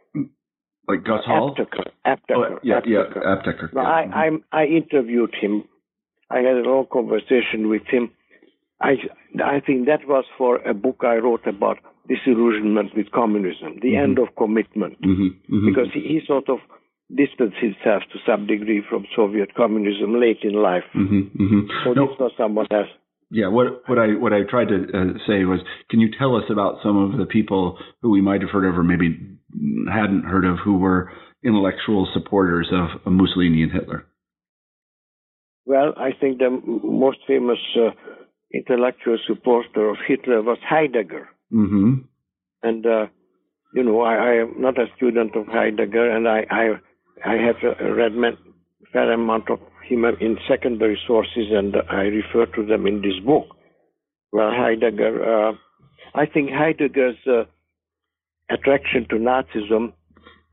[0.87, 1.57] like Gus Hall.
[1.57, 1.91] Aptheker.
[2.07, 2.59] Oh, Aptheker.
[2.63, 3.73] yeah, yeah, Aptheker.
[3.73, 3.73] Aptheker.
[3.75, 3.89] No, yeah.
[3.89, 5.65] I, I I interviewed him.
[6.31, 8.13] I had a long conversation with him.
[8.81, 8.93] I
[9.45, 11.79] I think that was for a book I wrote about
[12.09, 14.03] disillusionment with communism, the Mhm.
[14.03, 15.67] end of commitment Mhm, mhm.
[15.67, 16.61] because he, he sort of
[17.15, 20.85] distanced himself to some degree from Soviet communism late in life.
[20.95, 21.69] Mhm, mhm.
[21.85, 22.89] So No, this was someone else.
[23.31, 26.51] Yeah, what what I what I tried to uh, say was, can you tell us
[26.51, 29.09] about some of the people who we might have heard of or maybe
[29.91, 31.11] hadn't heard of who were
[31.43, 34.05] intellectual supporters of, of Mussolini and Hitler?
[35.65, 37.91] Well, I think the most famous uh,
[38.53, 41.29] intellectual supporter of Hitler was Heidegger.
[41.53, 41.93] Mm-hmm.
[42.63, 43.07] And, uh,
[43.75, 46.65] you know, I, I am not a student of Heidegger, and I, I,
[47.25, 47.57] I have
[47.97, 48.33] read a
[48.93, 53.47] fair amount of him in secondary sources, and I refer to them in this book.
[54.33, 55.53] Well, Heidegger, uh,
[56.15, 57.45] I think Heidegger's uh,
[58.51, 59.93] attraction to Nazism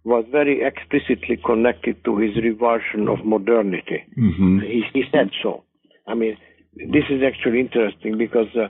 [0.03, 4.03] was very explicitly connected to his revulsion of modernity.
[4.17, 4.59] Mm-hmm.
[4.61, 5.63] He, he said so.
[6.07, 6.37] I mean,
[6.75, 8.69] this is actually interesting because uh,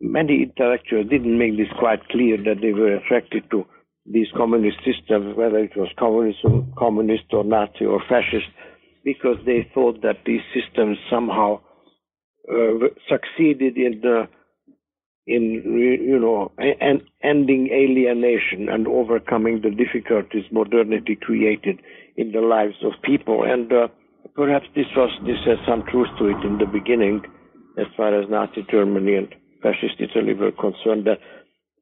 [0.00, 3.64] many intellectuals didn't make this quite clear that they were attracted to
[4.06, 8.46] these communist systems, whether it was communism, communist or Nazi or fascist,
[9.04, 11.60] because they thought that these systems somehow
[12.50, 14.28] uh, succeeded in the
[15.26, 15.62] in
[16.08, 21.80] you know and ending alienation and overcoming the difficulties modernity created
[22.16, 23.44] in the lives of people.
[23.44, 23.88] And uh,
[24.34, 27.22] perhaps this was this has some truth to it in the beginning
[27.78, 31.18] as far as Nazi Germany and fascist Italy were concerned that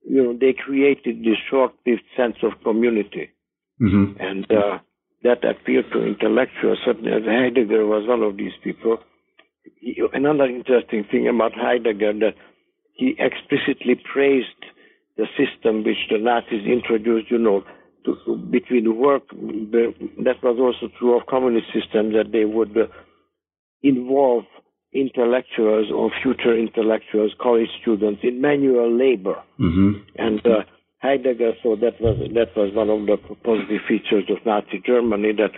[0.03, 3.31] you know they created this short-lived sense of community
[3.79, 4.19] Mm-hmm.
[4.19, 4.79] and uh,
[5.23, 8.97] that appealed to intellectuals certainly as Heidegger was one of these people
[9.81, 12.35] he, another interesting thing about Heidegger that
[12.95, 14.47] he explicitly praised
[15.17, 17.65] the system which the Nazis introduced, you know,
[18.05, 19.29] to, between work.
[19.31, 22.87] That was also true of communist systems, that they would uh,
[23.83, 24.45] involve
[25.01, 29.37] intellectuals or future intellectuals, college students, in manual labor.
[29.61, 29.93] Mm-hmm.
[30.17, 30.63] And uh,
[31.03, 35.53] Heidegger thought that was that was one of the positive features of Nazi Germany that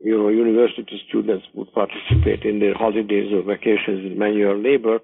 [0.00, 4.98] you know university students would participate in their holidays or vacations in manual labor,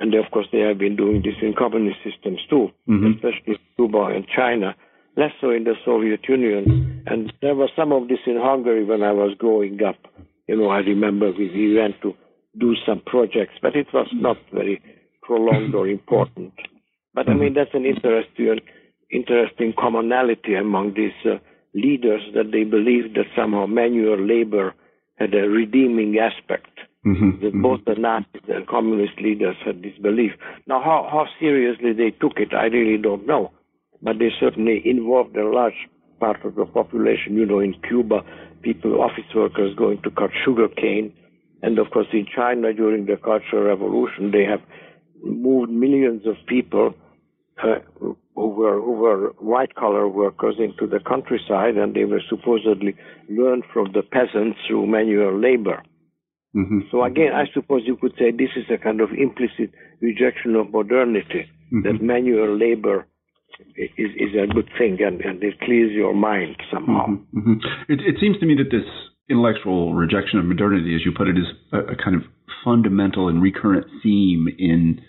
[0.00, 3.16] and of course they have been doing this in communist systems too, Mhm.
[3.16, 4.76] especially Cuba and China.
[5.16, 9.02] Less so in the Soviet Union, and there was some of this in Hungary when
[9.02, 9.96] I was growing up.
[10.46, 12.14] You know, I remember we, we went to
[12.58, 14.80] do some projects, but it was not very
[15.22, 16.52] prolonged or important.
[17.14, 18.60] But I mean, that's an interesting,
[19.10, 21.38] interesting commonality among these uh,
[21.74, 24.74] leaders that they believed that somehow manual labor
[25.16, 26.70] had a redeeming aspect.
[27.06, 27.44] Mm-hmm.
[27.44, 30.32] That both the Nazis and communist leaders had this belief.
[30.66, 33.52] Now, how, how seriously they took it, I really don't know.
[34.02, 35.88] But they certainly involved a large
[36.20, 37.34] part of the population.
[37.34, 38.20] You know, in Cuba,
[38.62, 41.12] people, office workers going to cut sugar cane.
[41.62, 44.60] And of course, in China, during the Cultural Revolution, they have
[45.22, 46.94] moved millions of people
[47.62, 52.94] uh, who were who were white collar workers into the countryside, and they were supposedly
[53.28, 55.82] learned from the peasants through manual labor.
[56.54, 56.80] Mm-hmm.
[56.90, 60.70] So again, I suppose you could say this is a kind of implicit rejection of
[60.70, 61.50] modernity.
[61.72, 61.82] Mm-hmm.
[61.82, 63.06] That manual labor
[63.76, 67.06] is, is a good thing, and, and it clears your mind somehow.
[67.06, 67.38] Mm-hmm.
[67.38, 67.92] mm-hmm.
[67.92, 68.86] It, it seems to me that this
[69.30, 72.22] intellectual rejection of modernity, as you put it, is a, a kind of
[72.64, 75.00] fundamental and recurrent theme in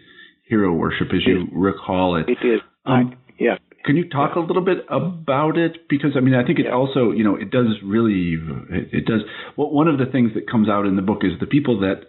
[0.47, 2.27] hero worship, as you recall it.
[2.27, 2.61] It is.
[2.85, 3.57] Um, yeah.
[3.85, 5.87] Can you talk a little bit about it?
[5.89, 8.37] Because I mean, I think it also, you know, it does really,
[8.69, 9.21] it, it does.
[9.57, 12.01] Well, one of the things that comes out in the book is the people that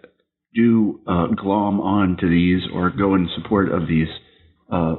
[0.53, 4.09] do uh, glom on to these or go in support of these
[4.73, 4.97] uh,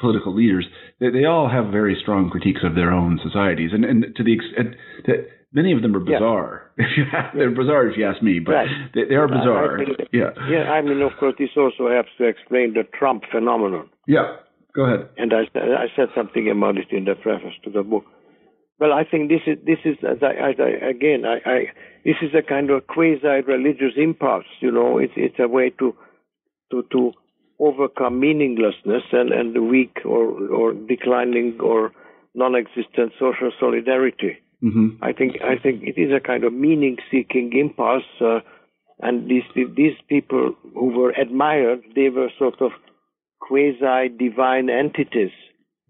[0.00, 0.66] political leaders.
[1.00, 4.32] They, they, all have very strong critiques of their own societies, and, and to the
[4.32, 4.74] extent
[5.06, 6.66] that many of them are bizarre.
[6.80, 7.30] Yeah.
[7.34, 8.68] They're bizarre if you ask me, but right.
[8.94, 9.80] they, they, are bizarre.
[10.12, 10.30] yeah.
[10.48, 10.70] Yeah.
[10.72, 13.90] I mean, of course, this also helps to explain the Trump phenomenon.
[14.06, 14.36] Yeah.
[14.74, 15.08] Go ahead.
[15.18, 18.04] And I, I said something about it in the preface to the book.
[18.78, 21.58] Well, I think this is this is as I, as I again I, I
[22.02, 24.46] this is a kind of quasi religious impulse.
[24.60, 25.94] You know, it's it's a way to
[26.70, 27.12] to to
[27.60, 31.92] overcome meaninglessness and and weak or or declining or
[32.34, 34.38] non-existent social solidarity.
[34.62, 35.02] Mm-hmm.
[35.02, 38.40] I think I think it is a kind of meaning-seeking impulse, uh,
[39.00, 42.72] and these these people who were admired, they were sort of
[43.40, 45.32] quasi divine entities.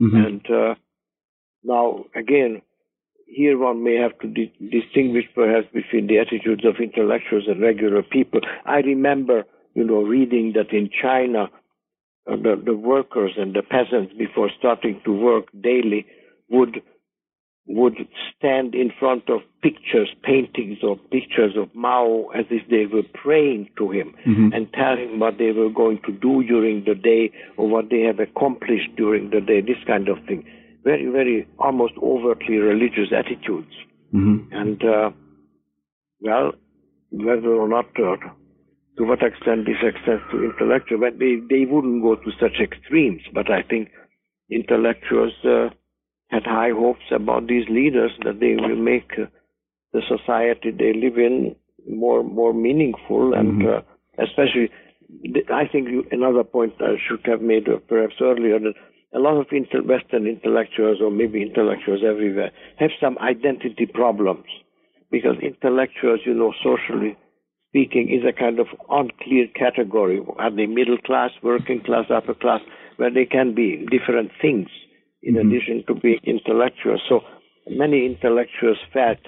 [0.00, 0.16] Mm-hmm.
[0.16, 0.74] And uh,
[1.62, 2.62] now, again,
[3.26, 8.02] here one may have to di- distinguish perhaps between the attitudes of intellectuals and regular
[8.02, 8.40] people.
[8.64, 11.48] I remember, you know, reading that in China,
[12.30, 16.06] uh, the, the workers and the peasants, before starting to work daily,
[16.48, 16.82] would
[17.66, 17.96] would
[18.36, 23.68] stand in front of pictures, paintings or pictures of Mao as if they were praying
[23.78, 24.52] to him mm-hmm.
[24.52, 28.00] and tell him what they were going to do during the day or what they
[28.00, 30.44] have accomplished during the day, this kind of thing.
[30.82, 33.72] Very, very almost overtly religious attitudes.
[34.12, 34.52] Mm-hmm.
[34.52, 35.10] And, uh,
[36.20, 36.52] well,
[37.10, 38.16] whether or not uh,
[39.00, 41.00] to what extent this extends to intellectuals.
[41.00, 43.88] but they, they wouldn't go to such extremes, but I think
[44.50, 45.70] intellectuals, uh,
[46.28, 49.24] had high hopes about these leaders that they will make uh,
[49.94, 51.56] the society they live in
[51.88, 53.78] more more meaningful and mm-hmm.
[53.78, 54.70] uh, especially
[55.52, 58.74] I think another point I should have made uh, perhaps earlier that
[59.12, 64.46] a lot of inter- Western intellectuals or maybe intellectuals everywhere have some identity problems
[65.10, 67.16] because intellectuals, you know, socially
[67.70, 70.20] speaking, is a kind of unclear category.
[70.38, 72.60] Are they middle class, working class, upper class,
[72.96, 74.68] where they can be different things
[75.22, 75.48] in mm-hmm.
[75.48, 77.00] addition to being intellectuals.
[77.08, 77.20] So
[77.66, 79.18] many intellectuals felt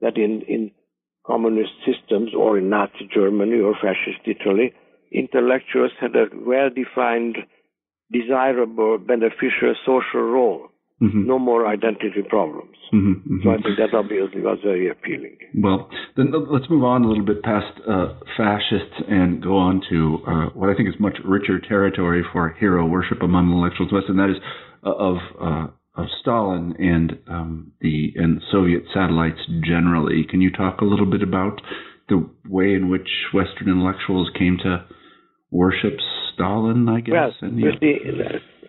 [0.00, 0.70] that in, in
[1.26, 4.72] communist systems or in Nazi Germany or fascist Italy,
[5.12, 7.38] intellectuals had a well defined,
[8.12, 10.68] desirable, beneficial social role.
[11.04, 11.26] Mm-hmm.
[11.26, 12.76] No more identity problems.
[12.92, 13.36] Mm-hmm, mm-hmm.
[13.42, 15.36] So I think that obviously was very appealing.
[15.54, 20.18] Well, then let's move on a little bit past uh, fascists and go on to
[20.26, 24.18] uh, what I think is much richer territory for hero worship among intellectuals West, and
[24.18, 24.40] that is
[24.82, 30.24] of uh, of Stalin and um, the and Soviet satellites generally.
[30.28, 31.60] Can you talk a little bit about
[32.08, 34.84] the way in which Western intellectuals came to
[35.50, 35.98] worship
[36.32, 36.88] Stalin?
[36.88, 37.12] I guess.
[37.12, 37.70] Well, and, yeah.
[37.80, 37.98] see,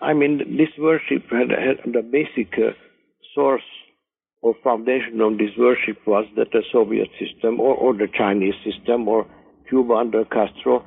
[0.01, 2.71] I mean, this worship had, had the basic uh,
[3.33, 3.63] source
[4.41, 9.07] or foundation of this worship was that the Soviet system or, or the Chinese system
[9.07, 9.25] or
[9.67, 10.85] Cuba under Castro,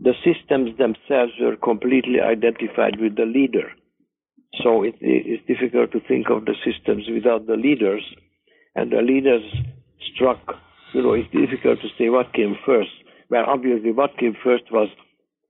[0.00, 3.70] the systems themselves were completely identified with the leader.
[4.62, 8.02] So it is difficult to think of the systems without the leaders.
[8.74, 9.42] And the leaders
[10.14, 10.40] struck,
[10.94, 12.90] you know, it's difficult to say what came first.
[13.30, 14.88] Well, obviously, what came first was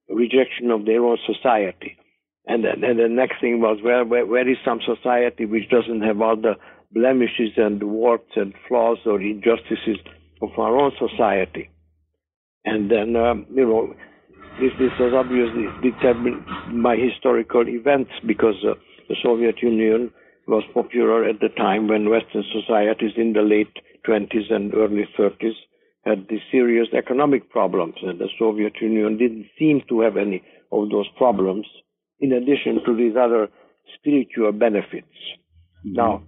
[0.08, 1.96] rejection of their own society.
[2.46, 6.02] And then, and the next thing was, well, where, where is some society which doesn't
[6.02, 6.54] have all the
[6.92, 9.98] blemishes and warts and flaws or injustices
[10.42, 11.70] of our own society?
[12.64, 13.94] And then, um, you know,
[14.60, 16.44] this, this was obviously determined
[16.82, 18.74] by historical events because uh,
[19.08, 20.10] the Soviet Union
[20.46, 23.72] was popular at the time when Western societies in the late
[24.06, 25.54] 20s and early 30s
[26.04, 30.88] had these serious economic problems, and the Soviet Union didn't seem to have any of
[30.90, 31.66] those problems,
[32.20, 33.48] in addition to these other
[33.98, 35.14] spiritual benefits.
[35.86, 35.94] Mm-hmm.
[35.94, 36.22] Now,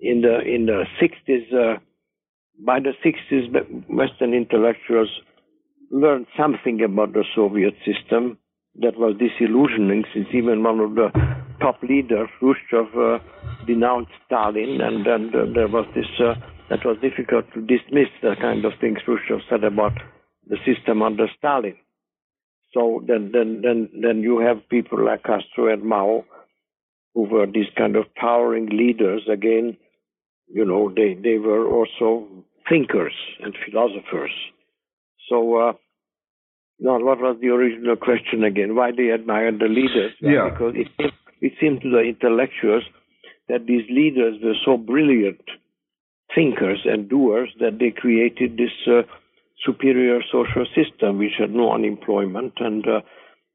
[0.00, 1.78] in the in the 60s, uh,
[2.64, 5.10] by the 60s, Western intellectuals
[5.90, 8.38] learned something about the Soviet system
[8.80, 11.08] that was disillusioning, since even one of the
[11.60, 13.18] top leaders, Khrushchev, uh,
[13.66, 16.06] denounced Stalin, and then uh, there was this.
[16.20, 16.34] Uh,
[16.70, 19.92] that was difficult to dismiss the kind of things Khrushchev said about
[20.46, 21.74] the system under Stalin.
[22.74, 26.24] So then, then, then, then you have people like Castro and Mao,
[27.14, 29.22] who were these kind of towering leaders.
[29.32, 29.76] Again,
[30.46, 32.26] you know, they they were also
[32.68, 34.32] thinkers and philosophers.
[35.28, 35.72] So, uh,
[36.78, 38.74] now what was the original question again?
[38.74, 40.12] Why they admired the leaders?
[40.20, 40.50] Yeah.
[40.50, 42.84] Because it, it seemed to the intellectuals
[43.48, 45.40] that these leaders were so brilliant
[46.34, 49.02] thinkers and doers that they created this uh,
[49.64, 53.00] superior social system which had no unemployment and uh,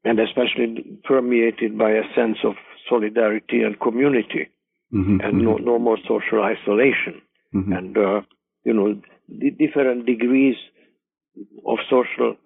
[0.04, 2.54] and especially permeated by a sense of
[2.88, 4.48] solidarity and community
[4.92, 5.20] Mm-hmm.
[5.22, 7.20] and no, no more social isolation
[7.54, 7.72] Mm-hmm.
[7.72, 8.20] and uh,
[8.64, 10.56] you know the different degrees
[11.66, 12.36] of social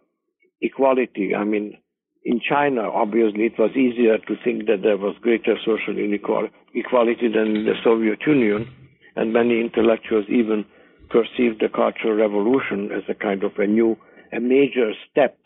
[0.61, 1.35] equality.
[1.35, 1.79] I mean,
[2.25, 7.29] in China, obviously, it was easier to think that there was greater social inequality equality
[7.29, 8.69] than in the Soviet Union,
[9.17, 10.65] and many intellectuals even
[11.11, 13.97] perceived the Cultural Revolution as a kind of a new,
[14.33, 15.39] a major step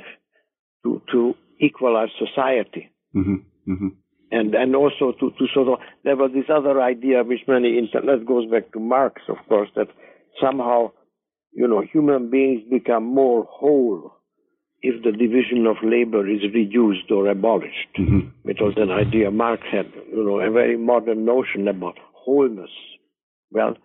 [0.85, 3.71] to to equalize society Mm-hmm.
[3.71, 3.89] Mm-hmm.
[4.31, 8.25] and and also to, to sort of there was this other idea which many that
[8.27, 9.89] goes back to Marx, of course, that
[10.41, 10.93] somehow
[11.53, 14.13] you know human beings become more whole
[14.81, 17.93] if the division of labor is reduced or abolished.
[17.99, 18.49] Mm-hmm.
[18.49, 22.71] It was an idea Marx had, you know, a very modern notion about wholeness.
[23.51, 23.77] Well,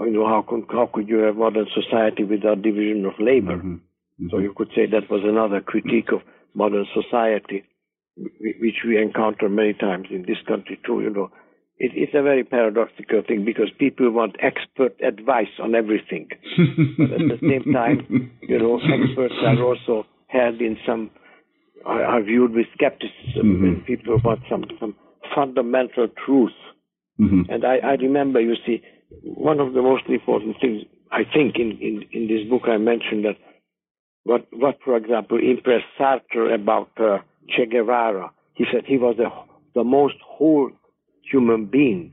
[0.00, 3.56] you know, how could how could you have modern society without division of labor?
[3.58, 4.28] Mm-hmm.
[4.30, 6.20] So you could say that was another critique of
[6.54, 7.64] modern society,
[8.16, 11.00] which we encounter many times in this country too.
[11.02, 11.30] You know,
[11.78, 16.28] it, it's a very paradoxical thing because people want expert advice on everything,
[16.98, 21.10] but at the same time, you know, experts are also held in some
[21.86, 23.62] are, are viewed with skepticism, Mhm.
[23.68, 24.94] and people want some some
[25.34, 26.58] fundamental truth.
[27.20, 27.50] Mm-hmm.
[27.50, 28.80] And I, I remember, you see,
[29.22, 33.24] one of the most important things I think in, in, in this book I mentioned
[33.24, 33.36] that
[34.24, 38.30] what, what for example, impressed Sartre about uh, Che Guevara.
[38.54, 39.30] He said he was the,
[39.74, 40.70] the most whole
[41.30, 42.12] human being.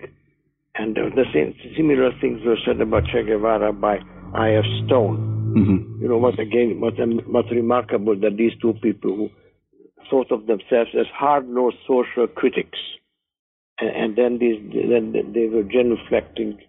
[0.75, 3.97] And uh, the same, similar things were said about Che Guevara by
[4.33, 4.63] I.F.
[4.85, 5.53] Stone.
[5.57, 6.01] Mm-hmm.
[6.01, 6.81] You know what again?
[6.81, 9.29] What um, what's remarkable that these two people who
[10.09, 12.77] thought of themselves as hard-nosed social critics,
[13.79, 16.59] and, and then these then they were genuflecting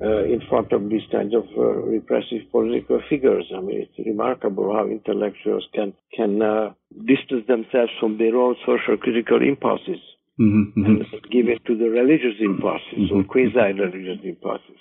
[0.00, 3.50] uh, in front of these kinds of uh, repressive political figures.
[3.56, 6.72] I mean, it's remarkable how intellectuals can can uh,
[7.06, 10.00] distance themselves from their own social critical impulses
[10.40, 10.84] Mm-hmm.
[10.84, 10.98] and
[11.32, 13.26] give it to the religious impulses or Mhm.
[13.26, 14.78] quasi-religious impulses.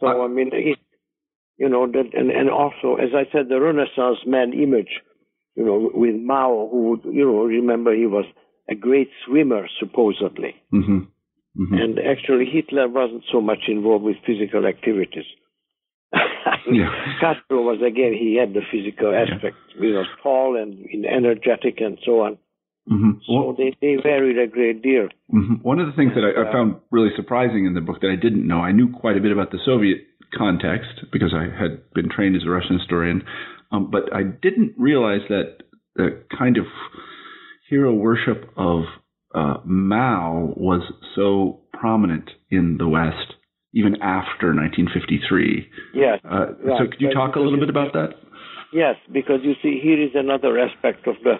[0.00, 0.78] So I mean, it,
[1.56, 5.00] you know that, and and also, as I said, the Renaissance man image,
[5.56, 8.26] you know, with Mao, who you know, remember he was
[8.68, 10.54] a great swimmer supposedly,
[11.58, 11.74] mm-hmm.
[11.74, 11.74] Mm-hmm.
[11.74, 15.24] and actually Hitler wasn't so much involved with physical activities.
[16.70, 16.90] Yeah.
[17.20, 19.56] Castro was again he had the physical aspect.
[19.78, 22.38] He was tall and energetic and so on.
[22.90, 23.10] Mm-hmm.
[23.26, 25.08] So they they varied a great deal.
[25.32, 25.62] Mhm.
[25.62, 28.16] One of the things that I, I found really surprising in the book that I
[28.16, 29.98] didn't know, I knew quite a bit about the Soviet
[30.36, 33.24] context because I had been trained as a Russian historian,
[33.72, 35.62] um, but I didn't realize that
[35.96, 36.66] the kind of
[37.68, 38.84] hero worship of
[39.36, 40.82] uh, Mao was
[41.14, 43.34] so prominent in the West
[43.74, 45.68] even after 1953.
[45.94, 46.20] Yes.
[46.24, 46.46] Uh,
[46.78, 48.14] so could you talk a little bit about that?
[48.72, 51.34] Yes, because you see, here is another aspect of the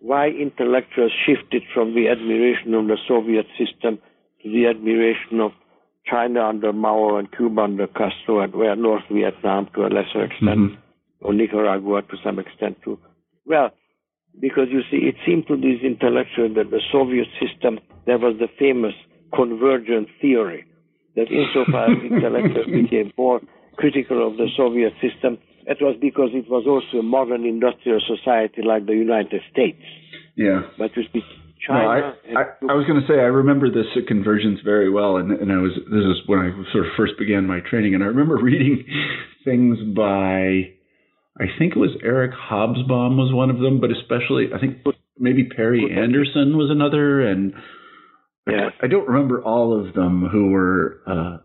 [0.00, 3.98] why intellectuals shifted from the admiration of the Soviet system
[4.42, 5.52] to the admiration of
[6.06, 10.58] China under Mao and Cuba under Castro and where North Vietnam to a lesser extent,
[10.58, 10.76] Mhm.
[11.20, 12.98] or Nicaragua to some extent too.
[13.46, 13.70] Well,
[14.38, 18.48] because you see, it seemed to these intellectuals that the Soviet system, there was the
[18.58, 18.94] famous
[19.34, 20.64] convergent theory,
[21.16, 23.40] that insofar as intellectuals became more
[23.76, 28.62] critical of the Soviet system, it was because it was also a modern industrial society
[28.62, 29.82] like the United States.
[30.36, 30.62] Yeah.
[30.78, 31.20] But you see,
[31.68, 32.14] No, China.
[32.36, 35.52] I, I, I was going to say I remember this convergence very well, and, and
[35.52, 38.36] I was this is when I sort of first began my training, and I remember
[38.42, 38.84] reading
[39.44, 40.79] things by
[41.40, 44.78] I think it was Eric Hobsbawm was one of them, but especially I think
[45.18, 47.54] maybe Perry Anderson was another, and
[48.50, 48.72] Yes.
[48.82, 51.00] I don't remember all of them who were.
[51.06, 51.38] Uh,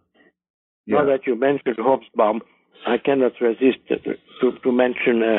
[0.85, 0.97] yeah.
[0.99, 2.39] Now that you mentioned Hobsbawm,
[2.87, 5.37] I cannot resist to, to, to mention a,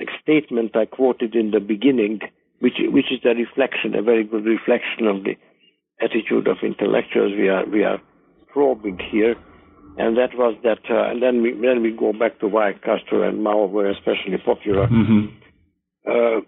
[0.00, 2.20] a statement I quoted in the beginning,
[2.60, 5.36] which which is a reflection, a very good reflection of the
[6.00, 8.00] attitude of intellectuals we are we are
[8.52, 9.36] probing here,
[9.98, 10.78] and that was that.
[10.90, 14.38] Uh, and then we then we go back to why Castro and Mao were especially
[14.44, 14.86] popular.
[14.86, 15.26] hmm
[16.04, 16.40] Uh,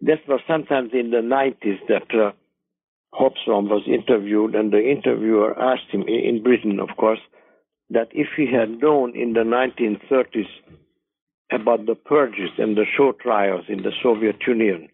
[0.00, 2.32] this was sometimes in the 90s that uh,
[3.18, 7.20] Hobsbawm was interviewed, and the interviewer asked him, in Britain, of course,
[7.90, 10.52] that if he had known in the 1930s
[11.52, 14.88] about the purges and the show trials in the Soviet Union,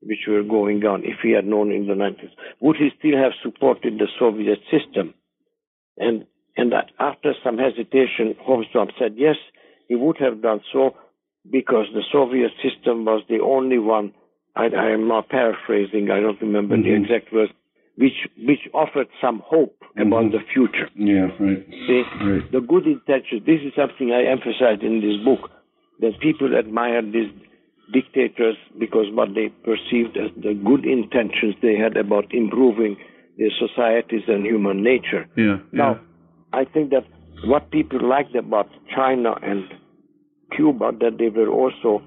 [0.00, 2.30] which were going on, if he had known in the 90s,
[2.60, 5.14] would he still have supported the Soviet system?
[5.98, 6.26] And
[6.56, 9.36] and that after some hesitation, Hobsbawm said yes,
[9.88, 10.96] he would have done so
[11.50, 14.12] because the Soviet system was the only one.
[14.56, 16.10] I, I am not paraphrasing.
[16.10, 16.88] I don't remember mm-hmm.
[16.88, 17.52] the exact words
[17.96, 20.12] which which offered some hope mm-hmm.
[20.12, 20.88] about the future.
[20.94, 21.64] Yeah, right.
[21.86, 22.52] See, right.
[22.52, 23.44] the good intentions.
[23.44, 25.50] This is something I emphasized in this book
[26.00, 27.32] that people admired these
[27.92, 32.96] dictators because what they perceived as the good intentions they had about improving
[33.38, 35.26] their societies and human nature.
[35.36, 35.58] Yeah.
[35.72, 36.00] Now,
[36.56, 37.04] I think that
[37.44, 39.64] what people liked about China and
[40.56, 42.02] Cuba that they were also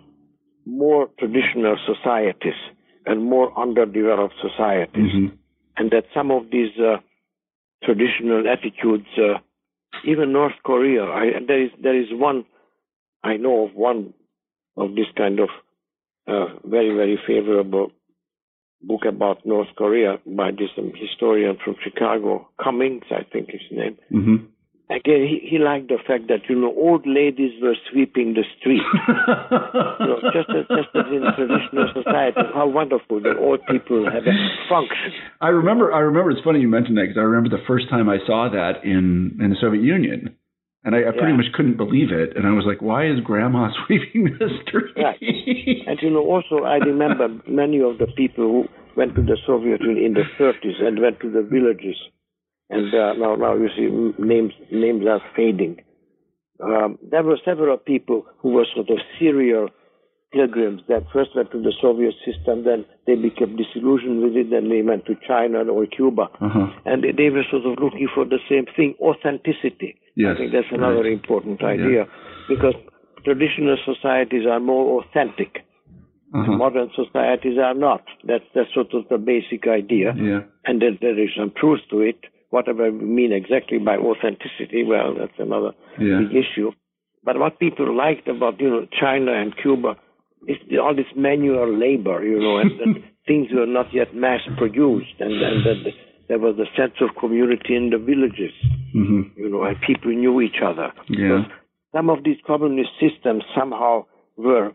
[0.66, 2.60] more traditional societies
[3.06, 5.14] and more underdeveloped societies.
[5.14, 5.36] Mm-hmm
[5.80, 6.98] and that some of these uh,
[7.84, 9.40] traditional attitudes, uh,
[10.06, 12.46] even North Korea, I, there is there is one
[13.24, 14.14] I know of one
[14.78, 15.50] of this kind of
[16.28, 17.92] uh, very very favorable
[18.82, 23.98] book about North Korea by this um, historian from Chicago, Cumings, I think his name.
[24.12, 24.46] Mm-hmm
[24.90, 28.82] again, he, he liked the fact that you know old ladies were sweeping the street.
[29.08, 34.26] you know, just as just as in traditional society, how wonderful that old people have
[34.26, 34.36] a
[34.68, 35.14] function.
[35.42, 35.94] I remember.
[35.94, 36.32] I remember.
[36.32, 39.38] It's funny you mentioned that because I remember the first time I saw that in
[39.40, 40.36] in the Soviet Union.
[40.84, 41.38] And I, I pretty yeah.
[41.38, 42.38] much couldn't believe it.
[42.38, 44.96] And I was like, why is grandma sweeping the street?
[44.96, 45.20] Right.
[45.20, 48.64] And, you know, also, I remember many of the people who
[48.96, 51.98] went to the Soviet Union in the 30s and went to the villages
[52.70, 55.78] and uh, now now you see names names are fading.
[56.64, 59.70] Um, there were several people who were sort of serial
[60.32, 64.70] pilgrims that first went to the Soviet system, then they became disillusioned with it, then
[64.70, 66.68] they went to China or Cuba, uh-huh.
[66.86, 69.98] and they, they, were sort of looking for the same thing, authenticity.
[70.16, 71.14] Yes, I think that's another right.
[71.14, 72.12] important idea yeah.
[72.48, 72.76] because
[73.26, 75.66] traditional societies are more authentic.
[76.34, 76.58] Uh-huh.
[76.58, 78.06] Modern societies are not.
[78.24, 80.46] That's that's sort of the basic idea, yeah.
[80.66, 85.16] and there, there is some truth to it whatever we mean exactly by authenticity, well,
[85.18, 86.22] that's another yeah.
[86.22, 86.72] big issue.
[87.24, 89.96] But what people liked about you know China and Cuba
[90.82, 95.34] all this manual labor, you know, and, and things were not yet mass produced, and,
[95.34, 95.92] and that
[96.28, 98.54] there was a sense of community in the villages,
[98.96, 99.22] mm-hmm.
[99.36, 100.92] you know, and people knew each other.
[101.10, 101.44] Yeah.
[101.94, 104.06] some of these communist systems somehow
[104.38, 104.72] were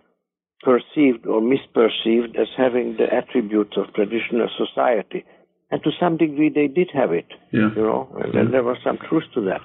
[0.62, 5.24] perceived or misperceived as having the attributes of traditional society
[5.74, 7.26] and to some degree they did have it.
[7.52, 7.70] Yeah.
[7.74, 8.44] You know, and yeah.
[8.50, 9.60] there was some truth to that.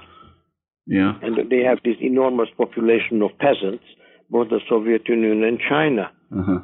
[0.88, 1.14] Yeah.
[1.22, 3.84] And they have this enormous population of peasants,
[4.30, 6.12] both the Soviet Union and China.
[6.36, 6.60] Uh-huh.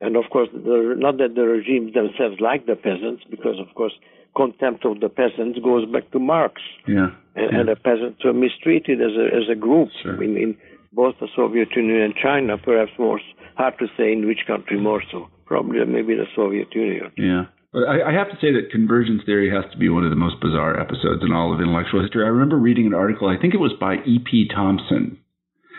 [0.00, 3.92] And of course, the, not that the regimes themselves like the peasants, because of course,
[4.36, 6.60] contempt of the peasants goes back to Marx.
[6.86, 7.08] Yeah.
[7.34, 7.58] And, yeah.
[7.60, 10.22] and the peasants were mistreated as a as a group sure.
[10.22, 10.56] in, in
[10.92, 12.58] both the Soviet Union and China.
[12.58, 13.20] Perhaps more
[13.56, 15.28] hard to say in which country more so.
[15.46, 17.12] Probably maybe the Soviet Union.
[17.16, 17.44] Yeah.
[17.72, 20.16] But I, I have to say that convergence theory has to be one of the
[20.16, 22.24] most bizarre episodes in all of intellectual history.
[22.24, 24.48] I remember reading an article, I think it was by E.P.
[24.54, 25.18] Thompson,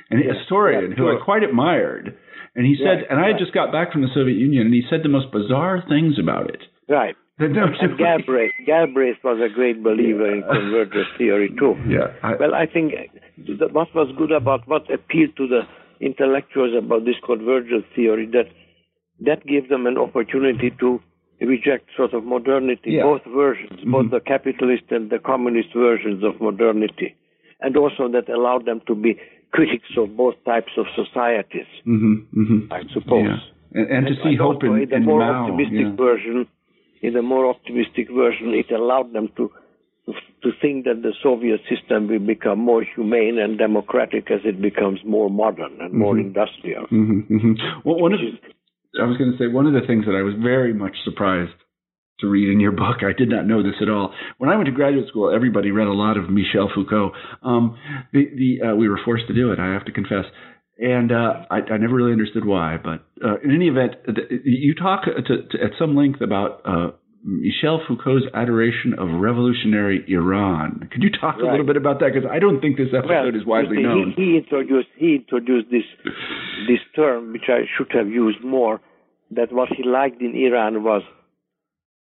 [0.09, 2.17] an yes, historian who I quite admired.
[2.55, 4.81] And he said, and I had just got back from the Soviet Union, and he
[4.89, 6.61] said the most bizarre things about it.
[6.89, 7.15] Right.
[7.39, 7.53] and
[7.99, 11.75] Galbraith, Galbraith was a great believer in convergence theory too.
[11.87, 12.17] Yeah.
[12.23, 12.93] I, well, I think
[13.71, 15.61] what was good about what appealed to the
[16.01, 18.49] intellectuals about this convergence theory that
[19.19, 20.99] that gave them an opportunity to
[21.41, 23.03] reject sort of modernity, yeah.
[23.03, 23.91] both versions, mm-hmm.
[23.91, 27.15] both the capitalist and the communist versions of modernity,
[27.61, 29.19] and also that allowed them to be
[29.51, 31.69] critics of both types of societies.
[31.85, 32.73] Mm-hmm, mm-hmm.
[32.73, 33.81] I suppose, yeah.
[33.81, 35.95] and, and, to see hope in, in the more Mao, optimistic yeah.
[35.95, 36.47] version.
[36.99, 39.51] In the more optimistic version, it allowed them to
[40.43, 44.99] to think that the Soviet system will become more humane and democratic as it becomes
[45.05, 46.27] more modern and more Mm-hmm.
[46.27, 46.85] industrial.
[47.83, 48.19] Well, one of
[48.99, 51.53] I was going to say one of the things that I was very much surprised
[52.19, 52.97] to read in your book.
[53.01, 54.13] I did not know this at all.
[54.37, 57.11] When I went to graduate school, everybody read a lot of Michel Foucault.
[57.43, 57.77] Um,
[58.13, 59.59] the the uh, we were forced to do it.
[59.59, 60.25] I have to confess.
[60.79, 63.95] And uh, I, I never really understood why, but uh, in any event,
[64.45, 66.91] you talk to, to, at some length about uh,
[67.23, 70.87] Michel Foucault's adoration of revolutionary Iran.
[70.91, 71.47] Could you talk Right.
[71.47, 72.13] a little bit about that?
[72.13, 74.13] Because I don't think this episode is widely see, known.
[74.15, 75.83] He, he introduced he introduced this
[76.67, 78.79] this term, which I should have used more.
[79.31, 81.01] That what he liked in Iran was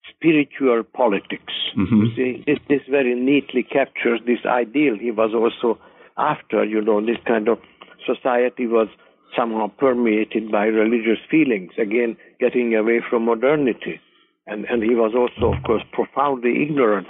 [0.10, 1.54] spiritual politics.
[1.76, 2.00] Mhm.
[2.02, 4.96] You see, this this very neatly captures this ideal.
[4.96, 5.80] He was also
[6.18, 7.60] after, you know, this kind of
[8.06, 8.88] society was
[9.36, 11.72] somehow permeated by religious feelings.
[11.78, 14.00] Again, getting away from modernity.
[14.48, 17.08] and and he was also, of course, profoundly ignorant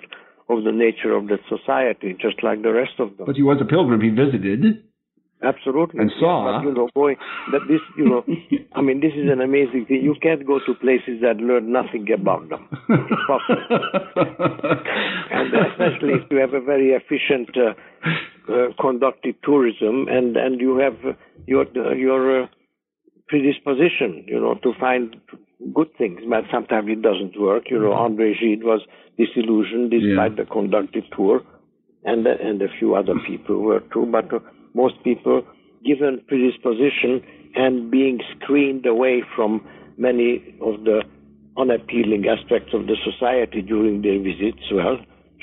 [0.50, 3.26] of the nature of that society, just like the rest of them.
[3.26, 4.02] But he was a pilgrim.
[4.02, 4.84] He visited.
[5.44, 6.00] Absolutely.
[6.00, 6.46] And saw.
[6.46, 7.16] Yeah, but, you know, boy,
[7.52, 8.24] that this, you know,
[8.76, 10.02] I mean, this is an amazing thing.
[10.04, 12.68] You can't go to places that learn nothing about them.
[12.90, 13.80] It's possible.
[15.32, 17.74] and especially if you have a very efficient uh,
[18.52, 21.14] uh, conducted tourism and, and you have uh,
[21.48, 21.66] your,
[21.96, 22.48] your uh,
[23.28, 25.16] predisposition, you know, to find
[25.74, 26.22] good things.
[26.30, 27.64] But sometimes it doesn't work.
[27.72, 28.82] You know, Andre Gide was
[29.18, 30.44] disillusioned despite Yeah.
[30.44, 31.42] the conducted tour
[32.04, 34.08] and, and a few other people were too.
[34.12, 34.40] But uh,
[34.74, 35.44] most people,
[35.86, 37.22] given predisposition
[37.56, 39.66] and being screened away from
[39.98, 41.02] many of the
[41.58, 44.98] unappealing aspects of the society during their visits, well,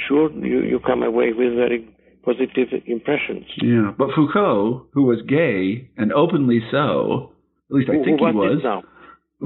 [0.08, 1.86] sure, you, you come away with very
[2.24, 3.44] positive impressions.
[3.62, 7.32] Yeah, but Foucault, who was gay and openly so,
[7.70, 8.82] at least I Who- think who he was now?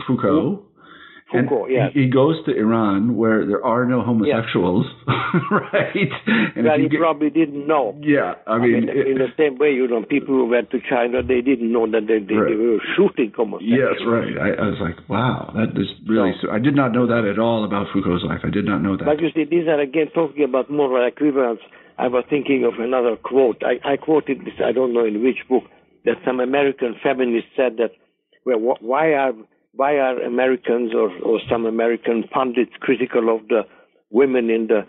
[0.07, 0.51] Foucault.
[0.51, 0.72] And
[1.33, 1.91] Foucault, yes.
[1.95, 4.87] he, he goes to Iran where there are no homosexuals,
[5.51, 6.12] right?
[6.57, 7.99] And well, he get- probably didn't know.
[8.03, 10.70] yeah, I I mean, mean, it- in the same way, you know, people who went
[10.70, 12.51] to China, they didn't know that they, they, Right.
[12.51, 13.99] they were shooting homosexuals.
[13.99, 14.35] yes, right.
[14.39, 16.33] I, I was like, wow, that is really.
[16.43, 18.41] So- I did not know that at all about Foucault's life.
[18.45, 19.05] I did not know that.
[19.05, 21.61] But you see, these are again talking about moral equivalence.
[21.99, 23.62] I was thinking of another quote.
[23.62, 25.64] I, I quoted this, I don't know in which book,
[26.05, 27.93] that some American feminist said that,
[28.45, 29.33] well, wh- why are
[29.75, 33.62] why are Americans or, or some American pundits critical of the
[34.11, 34.87] women in the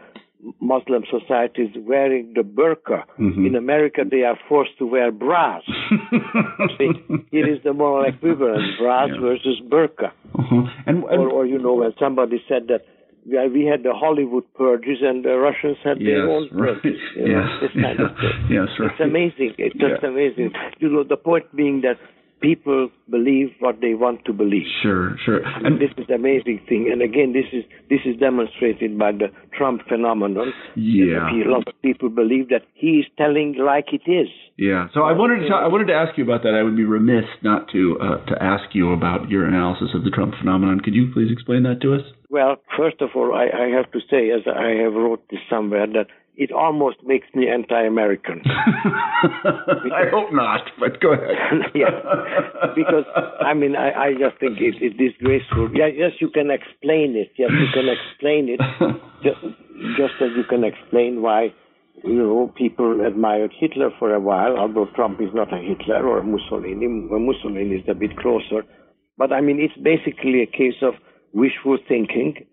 [0.59, 3.03] Muslim societies wearing the burqa?
[3.17, 3.47] Mhm.
[3.47, 5.63] In America, they are forced to wear bras.
[6.77, 6.91] See,
[7.31, 9.21] it is the moral equivalence, bras Yeah.
[9.21, 10.63] versus burqa Uh-huh.
[10.87, 12.81] And, and or, or you know, when somebody said that
[13.25, 16.81] we, we had the Hollywood purges and the Russians had their own yes, right.
[16.81, 16.99] purges.
[17.15, 18.05] You know, Yes, this kind yeah.
[18.05, 18.35] of thing.
[18.49, 18.91] yes, right.
[18.91, 19.51] It's amazing.
[19.57, 20.51] It's just amazing.
[20.79, 21.97] You know, the point being that
[22.43, 24.67] people believe what they want to believe.
[24.83, 25.41] Sure, sure.
[25.65, 26.89] And this is the amazing thing.
[26.91, 29.27] And again, this is this is demonstrated by the
[29.57, 30.51] Trump phenomenon.
[30.75, 31.31] Yeah.
[31.31, 34.27] A lot of people believe that he is telling like it is.
[34.57, 34.87] Yeah.
[34.93, 36.53] So I wanted to I wanted to ask you about that.
[36.53, 40.11] I would be remiss not to uh, to ask you about your analysis of the
[40.11, 40.81] Trump phenomenon.
[40.81, 42.01] Could you please explain that to us?
[42.29, 45.85] Well, first of all, I, I have to say, as I have wrote this somewhere,
[45.85, 48.41] that it almost makes me anti-American.
[48.45, 51.37] I hope not, but go ahead.
[51.75, 51.89] yeah,
[52.75, 53.05] because
[53.39, 55.69] I mean, I, I just think it, it is disgraceful.
[55.73, 57.31] Yeah, yes, you can explain it.
[57.37, 58.59] Yes, you can explain it,
[59.23, 59.41] just,
[59.97, 61.53] just as you can explain why
[62.03, 66.19] you know people admired Hitler for a while, although Trump is not a Hitler or
[66.19, 67.07] a Mussolini.
[67.09, 68.65] Well, Mussolini is a bit closer,
[69.17, 70.95] but I mean, it's basically a case of
[71.33, 72.45] wishful thinking.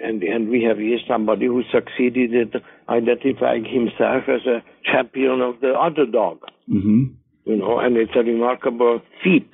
[0.00, 5.60] And and we have here somebody who succeeded at identifying himself as a champion of
[5.60, 6.38] the underdog
[6.68, 7.04] hmm
[7.46, 9.48] you know, and it's a remarkable feat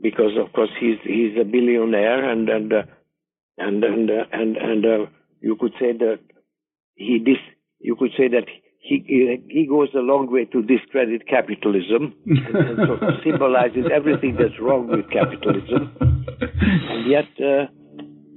[0.00, 2.82] because, of course, he's he's a billionaire, and and uh,
[3.58, 5.06] and and uh, and and uh,
[5.40, 6.18] you could say that
[6.94, 7.36] he dis
[7.78, 8.46] you could say that
[8.80, 13.84] he he he goes a long way to discredit capitalism and, and sort of symbolizes
[13.94, 15.94] everything that's wrong with capitalism,
[16.40, 17.28] and yet.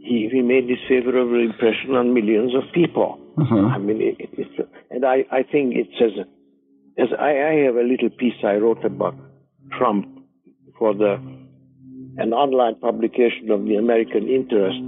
[0.08, 3.20] He, he made this favorable impression on millions of people.
[3.38, 3.68] Uh-huh.
[3.76, 6.26] I mean, it, it's, and I, I think it says,
[6.98, 9.16] as I, I have a little piece I wrote about
[9.78, 10.08] Trump
[10.80, 11.18] for the
[12.18, 14.80] an online publication of the American Interest,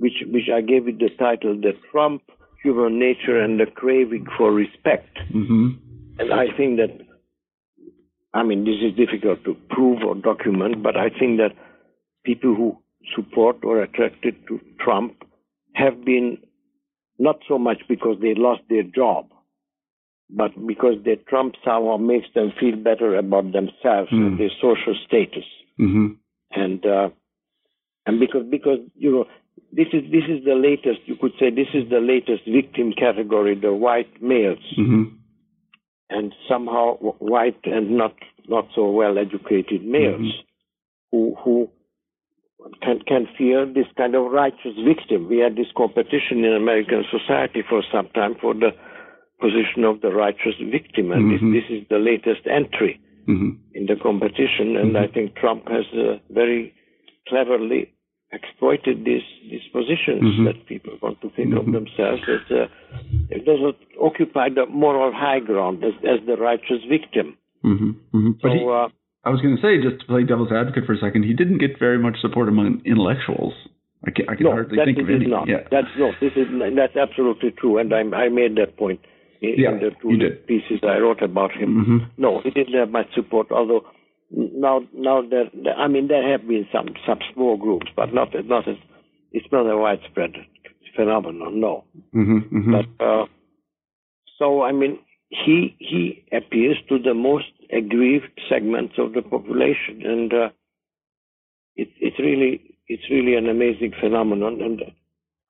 [0.00, 2.22] which which I gave it the title "The Trump
[2.62, 5.68] Human Nature and the Craving for Respect." hmm
[6.18, 6.92] And I think that,
[8.34, 11.52] I mean, this is difficult to prove or document, but I think that
[12.24, 12.76] people who
[13.14, 15.14] support or attracted to Trump
[15.74, 16.38] have been
[17.18, 19.26] not so much because they lost their job,
[20.30, 24.26] but because their Trump somehow makes them feel better about themselves Hmm.
[24.26, 25.44] and their social status,
[25.76, 26.08] hmm
[26.50, 27.10] and uh,
[28.06, 29.24] and because because you know
[29.72, 33.54] this is this is the latest you could say this is the latest victim category,
[33.54, 35.04] the white males hmm
[36.10, 38.14] and somehow white and not
[38.48, 40.44] not so well educated males Mhm.
[41.10, 41.70] who who
[42.82, 45.28] can can fear this kind of righteous victim.
[45.28, 48.70] We had this competition in American society for some time for the
[49.40, 51.52] position of the righteous victim, and Mhm.
[51.52, 54.76] this, this is the latest entry hmm in the competition.
[54.76, 56.72] And I think Trump has uh, very
[57.28, 57.92] cleverly
[58.32, 60.44] exploited these these positions Mhm.
[60.46, 62.66] that people want to think of themselves as uh,
[63.30, 67.36] it doesn't occupy the moral high ground as, as the righteous victim.
[67.62, 68.88] hmm hmm But so he, uh,
[69.24, 71.58] I was going to say, just to play devil's advocate for a second, he didn't
[71.58, 73.52] get very much support among intellectuals.
[74.06, 75.26] I can, I can no, hardly that think it of is any.
[75.26, 75.48] not.
[75.48, 75.66] Yeah.
[75.70, 76.46] That's no, this is
[76.76, 79.00] that's absolutely true, and I I made that point
[79.42, 80.16] in, Yeah, in the two
[80.46, 81.84] pieces I wrote about him.
[81.84, 83.82] hmm No, he didn't have much support, although
[84.30, 88.28] now now there, there- I mean there have been some some small groups, but not
[88.46, 88.76] not as
[89.32, 90.32] it's not a widespread
[90.94, 91.84] phenomenon, no.
[92.14, 92.72] Mm-hmm, mm-hmm.
[92.72, 93.26] But uh,
[94.38, 100.32] so I mean, he he appeals to the most aggrieved segments of the population, and
[100.32, 100.48] uh,
[101.76, 104.62] it, it's really it's really an amazing phenomenon.
[104.62, 104.82] And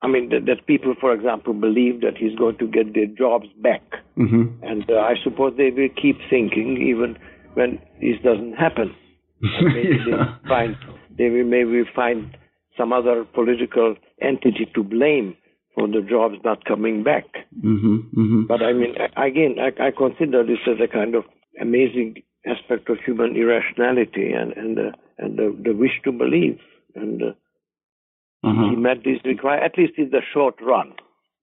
[0.01, 3.47] I mean that, that, people, for example, believe that he's going to get their jobs
[3.61, 3.83] back,
[4.17, 4.63] mm-hmm.
[4.63, 7.17] and uh, I suppose they will keep thinking even
[7.53, 8.93] when this doesn't happen.
[9.41, 10.35] maybe yeah.
[10.43, 10.75] they find
[11.17, 12.35] they will maybe find
[12.77, 15.35] some other political entity to blame
[15.75, 17.25] for the jobs not coming back.
[17.57, 18.43] Mm-hmm, mm-hmm.
[18.47, 21.23] But I mean, again, I, I, consider this as a kind of
[21.61, 26.59] amazing aspect of human irrationality and and uh, and the, the, wish to believe.
[26.95, 27.27] And uh,
[28.43, 28.69] uh-huh.
[28.69, 30.93] he met this require at least in the short run.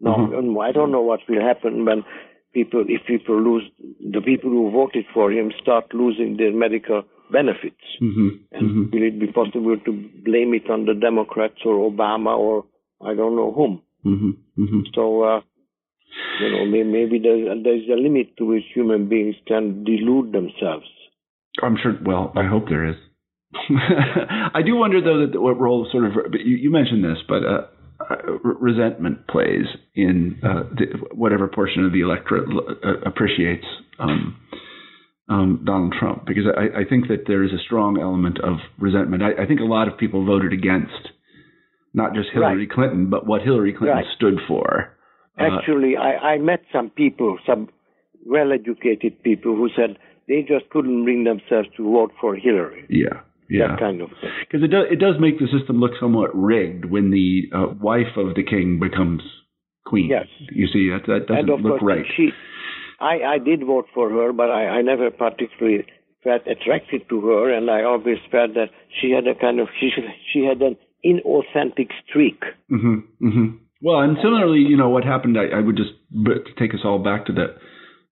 [0.00, 0.60] No, uh-huh.
[0.60, 2.04] I don't know what will happen when
[2.52, 3.64] people, if people lose,
[4.00, 7.84] the people who voted for him start losing their medical benefits.
[8.02, 8.28] Mm-hmm.
[8.52, 8.84] And mm-hmm.
[8.92, 12.64] will it be possible to blame it on the Democrats or Obama or
[13.04, 13.82] I don't know whom?
[14.06, 14.62] Mm-hmm.
[14.62, 14.80] Mm-hmm.
[14.94, 15.40] So, uh,
[16.40, 20.86] you know, maybe there's, there's a limit to which human beings can delude themselves.
[21.62, 21.98] I'm sure.
[22.04, 22.96] Well, I hope there is.
[23.54, 27.66] I do wonder, though, that what role sort of you, you mentioned this, but uh,
[28.10, 32.48] uh, resentment plays in uh, the, whatever portion of the electorate
[32.84, 33.64] uh, appreciates
[33.98, 34.36] um,
[35.28, 39.22] um, Donald Trump, because I, I, think that there is a strong element of resentment.
[39.22, 41.08] I, I, think a lot of people voted against
[41.96, 42.70] not just Hillary right.
[42.70, 44.14] Clinton, but what Hillary Clinton right.
[44.14, 44.92] stood for.
[45.38, 47.68] Actually, I, I met some people, some
[48.24, 52.86] well-educated people, who said they just couldn't bring themselves to vote for Hillary.
[52.88, 53.20] Yeah.
[53.48, 54.30] Yeah, that kind of thing.
[54.40, 58.16] Because it does it does make the system look somewhat rigged when the uh, wife
[58.16, 59.22] of the king becomes
[59.84, 60.10] queen.
[60.10, 62.06] Yes, you see that that doesn't and of look course, right.
[62.16, 62.30] She,
[62.98, 65.86] I I did vote for her, but I, I never particularly
[66.24, 68.70] felt attracted to her, and I always felt that
[69.00, 69.90] she had a kind of she
[70.32, 70.76] she had an
[71.06, 72.42] inauthentic streak.
[72.70, 73.56] Mm-hmm, mm-hmm.
[73.82, 75.36] Well, and similarly, you know what happened.
[75.38, 75.90] I, I would just
[76.58, 77.56] take us all back to the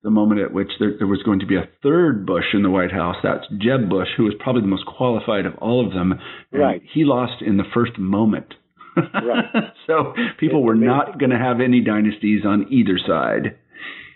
[0.05, 2.69] the moment at which there, there, was going to be a third Bush in the
[2.69, 3.17] White House.
[3.23, 6.21] That's Jeb Bush, who was probably the most qualified of all of them.
[6.53, 6.83] Right.
[6.93, 8.53] He lost in the first moment.
[8.97, 9.73] right.
[9.87, 10.89] so people it's were amazing.
[10.89, 13.57] not going to have any dynasties on either side.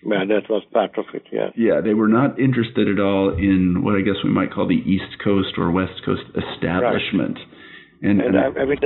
[0.05, 1.25] Yeah, that was part of it.
[1.33, 1.51] Yeah.
[1.57, 4.85] Yeah, they were not interested at all in what I guess we might call the
[4.85, 7.39] East Coast or West Coast establishment.
[7.39, 7.58] Right.
[8.03, 8.79] And, and, and I, I mean,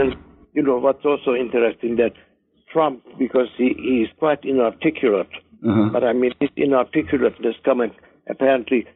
[0.54, 2.12] you know, what's also interesting that
[2.72, 5.28] Trump, because he, he is quite inarticulate,
[5.66, 5.90] uh-huh.
[5.92, 7.92] but I mean, his inarticulateness coming
[8.28, 8.86] apparently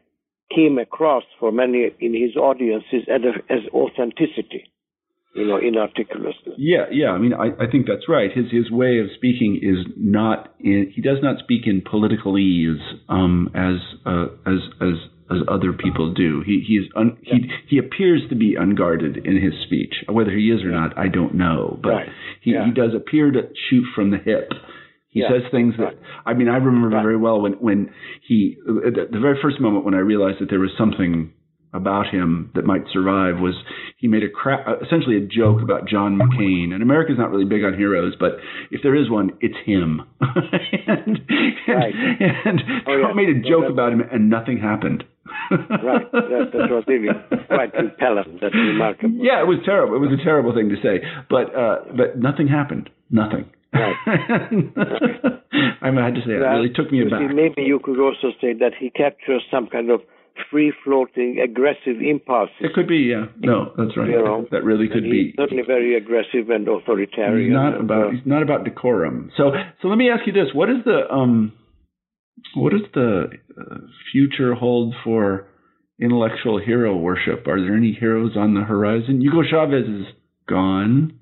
[0.54, 4.64] came across for many in his audiences as, as authenticity.
[5.34, 6.54] You know, inarticulateness.
[6.56, 7.10] Yeah, yeah.
[7.10, 8.30] I mean, I, I think that's right.
[8.34, 10.90] His his way of speaking is not in.
[10.94, 14.94] He does not speak in politicalese um, as uh, as as
[15.30, 16.42] as other people do.
[16.46, 17.56] He he is un, he Yeah.
[17.68, 20.04] he appears to be unguarded in his speech.
[20.08, 20.80] Whether he is or Yeah.
[20.80, 21.78] not, I don't know.
[21.82, 22.08] But Right.
[22.40, 22.64] he Yeah.
[22.66, 24.52] he does appear to shoot from the hip.
[25.08, 25.96] He says things that Right.
[26.26, 27.02] I mean I remember Right.
[27.02, 27.90] very well when when
[28.22, 31.32] he the, the very first moment when I realized that there was something
[31.72, 33.54] about him that might survive was
[33.98, 36.72] he made a cra- uh, essentially a joke about John McCain.
[36.72, 38.32] And America's not really big on heroes, but
[38.70, 40.02] if there is one, it's him.
[40.20, 41.20] and,
[41.68, 41.94] Right.
[41.94, 43.26] and, Oh, Trump yeah.
[43.26, 45.04] made a joke that- about him, and nothing happened.
[45.50, 46.10] right.
[46.12, 47.08] That, that was really
[47.48, 48.40] quite repellent.
[48.40, 49.16] That's remarkable.
[49.20, 49.96] Yeah, it was terrible.
[49.96, 52.90] It was a terrible thing to say, but uh, but nothing happened.
[53.10, 53.44] Nothing.
[53.72, 53.94] Right.
[55.82, 56.42] I had to say it.
[56.42, 57.20] It really took me aback.
[57.28, 60.00] See, maybe you could also say that he captures some kind of
[60.50, 62.56] free-floating, aggressive impulses.
[62.60, 63.26] It could be, yeah.
[63.38, 64.08] No, that's right.
[64.08, 65.34] You know, that really could be.
[65.36, 67.48] certainly very aggressive and authoritarian.
[67.48, 69.30] He's not about he's not about decorum.
[69.36, 71.52] So so let me ask you this: what is the um
[72.54, 73.76] what does the uh,
[74.12, 75.48] future hold for
[76.00, 77.46] intellectual hero worship?
[77.46, 79.20] Are there any heroes on the horizon?
[79.20, 80.06] Hugo Chavez is
[80.48, 81.18] gone.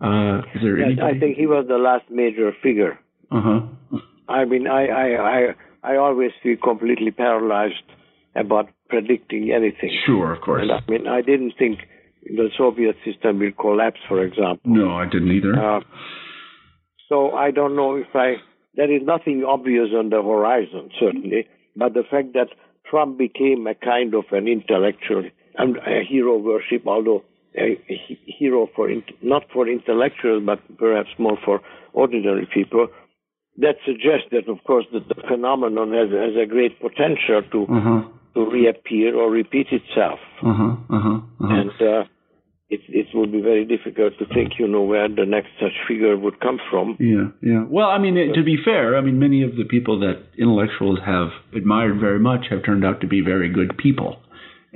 [0.00, 1.16] Uh, is there yes, anybody?
[1.16, 2.98] I think he was the last major figure.
[3.30, 3.98] Uh huh.
[4.28, 5.06] I mean, I, I,
[5.82, 7.74] I, I always feel completely paralyzed
[8.36, 9.96] about predicting anything.
[10.06, 10.62] Sure, of course.
[10.62, 11.80] And I mean, I didn't think
[12.24, 14.60] the Soviet system will collapse, for example.
[14.64, 15.54] No, I didn't either.
[15.54, 15.80] Uh,
[17.08, 18.36] so I don't know if I.
[18.76, 22.48] There is nothing obvious on the horizon, certainly, but the fact that
[22.90, 25.24] Trump became a kind of an intellectual,
[25.56, 27.22] and a hero worship, although
[27.56, 27.78] a,
[28.26, 28.88] hero for
[29.22, 31.60] not for intellectuals, but perhaps more for
[31.92, 32.88] ordinary people.
[33.58, 38.02] That suggests that, of course, that the phenomenon has, has a great potential to huh.
[38.34, 40.76] To reappear or repeat itself, Uh huh.
[40.90, 41.18] Uh huh.
[41.40, 41.54] Uh-huh.
[41.60, 42.04] and uh,
[42.70, 46.16] it it would be very difficult to think, you know, where the next such figure
[46.16, 46.96] would come from.
[46.98, 47.64] Yeah, yeah.
[47.68, 51.28] Well, I mean, to be fair, I mean, many of the people that intellectuals have
[51.54, 54.16] admired very much have turned out to be very good people.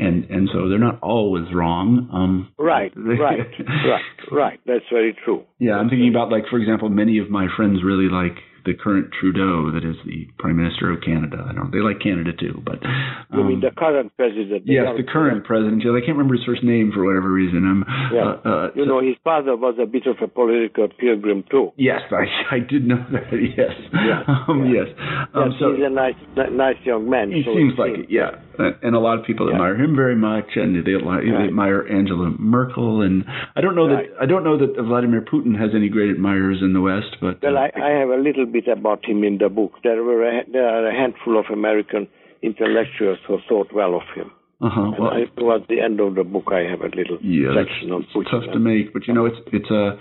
[0.07, 1.87] and and so they're not always wrong.
[2.19, 3.51] Um, right, right,
[3.93, 4.61] right, right.
[4.71, 5.41] That's very true.
[5.59, 9.11] Yeah, I'm thinking about like, for example, many of my friends really like the current
[9.21, 11.45] Trudeau, that is the Prime Minister of Canada.
[11.49, 11.71] I don't.
[11.71, 14.67] They like Canada too, but um, you mean the current president?
[14.67, 15.83] The yes, the current president.
[15.83, 17.65] I can't remember his first name for whatever reason.
[17.65, 18.21] Um, yeah.
[18.21, 21.73] Uh, uh, you so, know, his father was a bit of a political pilgrim too.
[21.77, 23.31] Yes, I I did know that.
[23.33, 23.75] Yes.
[23.93, 24.25] Yeah.
[24.49, 24.85] Um, yeah.
[24.85, 25.29] Yes.
[25.35, 25.61] Um, yes.
[25.61, 26.17] So he's a nice
[26.53, 27.31] nice young man.
[27.31, 28.07] He so seems like it.
[28.09, 28.41] Yeah.
[28.59, 29.55] And a lot of people yeah.
[29.55, 33.01] admire him very much, and they, they admire Angela Merkel.
[33.01, 33.25] And
[33.57, 34.11] I don't know right.
[34.11, 37.41] that I don't know that Vladimir Putin has any great admirers in the West, but
[37.43, 39.73] well, uh, I, I have a little bit bit about him in the book.
[39.83, 42.09] There were a, there are a handful of American
[42.43, 44.31] intellectuals who thought well of him.
[44.61, 44.93] Uh-huh.
[44.99, 48.07] Well, I, towards the end of the book, I have a little yeah, section on
[48.15, 48.31] Putin.
[48.31, 49.99] tough to make, but you know, it's it's a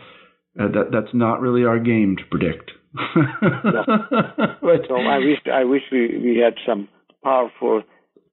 [0.59, 2.71] uh, that that's not really our game to predict.
[2.95, 3.83] no.
[4.61, 6.87] but, so I wish I wish we, we had some
[7.23, 7.83] powerful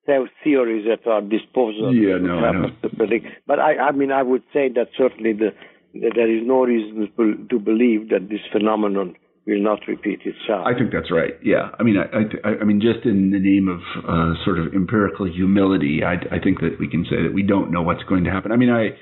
[0.07, 1.94] theories at our disposal.
[1.94, 2.88] Yeah, no, I.
[2.88, 3.26] To predict.
[3.46, 5.50] But I, I mean, I would say that certainly the,
[5.94, 7.11] that there is no reason
[7.50, 10.66] to believe that this phenomenon will not repeat itself.
[10.66, 11.34] I think that's right.
[11.42, 14.72] Yeah, I mean, I, I, I mean, just in the name of uh, sort of
[14.72, 18.24] empirical humility, I, I think that we can say that we don't know what's going
[18.24, 18.52] to happen.
[18.52, 18.96] I mean, I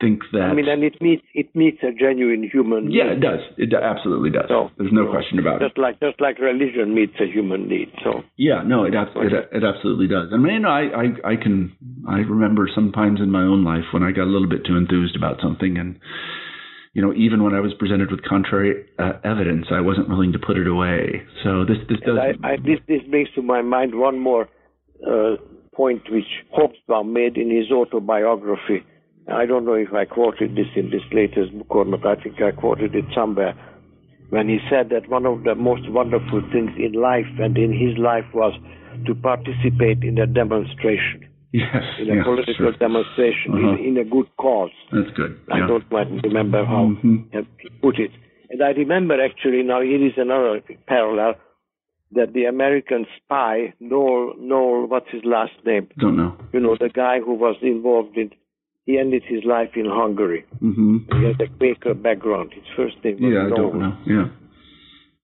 [0.00, 0.50] think that.
[0.50, 2.88] I mean, and it meets it meets a genuine human.
[2.88, 2.96] Need.
[2.96, 3.18] Yeah, need.
[3.18, 3.40] it does.
[3.58, 4.48] It absolutely does.
[4.48, 5.80] So, There's no so question about just it.
[5.80, 7.92] Like just like religion meets a human need.
[8.02, 8.22] So.
[8.36, 10.30] Yeah, no, it it, it absolutely does.
[10.32, 11.76] I mean, I, I I can
[12.08, 15.16] I remember sometimes in my own life when I got a little bit too enthused
[15.16, 16.00] about something and
[16.92, 20.40] you know, even when I was presented with contrary uh, evidence, I wasn't willing to
[20.40, 21.22] put it away.
[21.44, 22.18] So this this does.
[22.18, 24.48] I, I, this this brings to my mind one more
[25.06, 25.36] uh,
[25.72, 28.84] point which Hobsbawm made in his autobiography.
[29.28, 32.06] I don't know if I quoted this in this latest book or not.
[32.06, 33.54] I think I quoted it somewhere
[34.30, 37.98] when he said that one of the most wonderful things in life and in his
[37.98, 38.54] life was
[39.06, 41.26] to participate in a demonstration.
[41.52, 42.78] Yes, in a yeah, political sure.
[42.78, 43.82] demonstration uh-huh.
[43.82, 44.70] in, in, a good cause.
[44.92, 45.36] That's good.
[45.52, 47.40] I don't quite remember how mm-hmm.
[47.58, 48.12] he put it.
[48.50, 51.34] And I remember actually now here is another parallel
[52.12, 55.88] that the American spy Noel Noel what's his last name?
[55.98, 56.36] Don't know.
[56.52, 58.30] You know the guy who was involved in
[58.90, 60.44] he ended his life in Hungary.
[60.62, 60.96] Mm-hmm.
[61.14, 62.52] He had a Quaker background.
[62.52, 63.46] His first name was Yeah.
[63.46, 63.94] I don't know.
[64.06, 64.28] Yeah.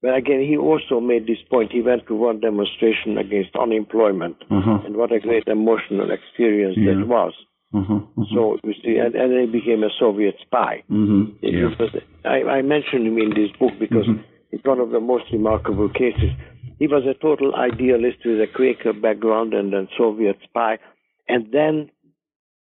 [0.02, 1.72] But again, he also made this point.
[1.72, 4.84] He went to one demonstration against unemployment, uh-huh.
[4.84, 6.94] and what a great emotional experience yeah.
[6.94, 7.32] that was.
[7.74, 8.24] Uh-huh, uh-huh.
[8.32, 10.84] So you see, and, and he became a Soviet spy.
[10.90, 11.42] Mm-hmm.
[11.42, 11.74] Yeah.
[11.80, 11.90] Was,
[12.24, 14.22] I, I mentioned him in this book because mm-hmm.
[14.52, 16.30] it's one of the most remarkable cases.
[16.78, 20.78] He was a total idealist with a Quaker background and a Soviet spy,
[21.26, 21.90] and then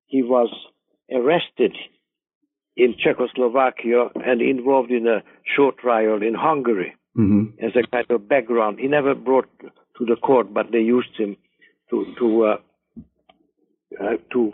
[0.05, 0.53] he was
[1.11, 1.75] arrested
[2.75, 5.21] in Czechoslovakia and involved in a
[5.55, 7.63] short trial in Hungary mm-hmm.
[7.63, 8.79] as a kind of background.
[8.79, 11.37] He never brought to the court, but they used him
[11.89, 12.57] to to uh,
[14.01, 14.51] uh, to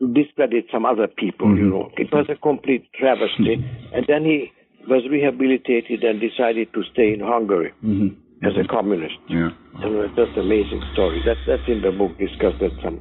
[0.00, 1.48] to discredit some other people.
[1.48, 1.64] Mm-hmm.
[1.64, 3.56] You know, it was a complete travesty.
[3.56, 3.94] Mm-hmm.
[3.94, 4.52] And then he
[4.88, 8.16] was rehabilitated and decided to stay in Hungary mm-hmm.
[8.46, 9.16] as a communist.
[9.28, 9.50] Yeah,
[9.80, 11.22] and it's just an amazing story.
[11.24, 13.00] That's that's in the book discussed at some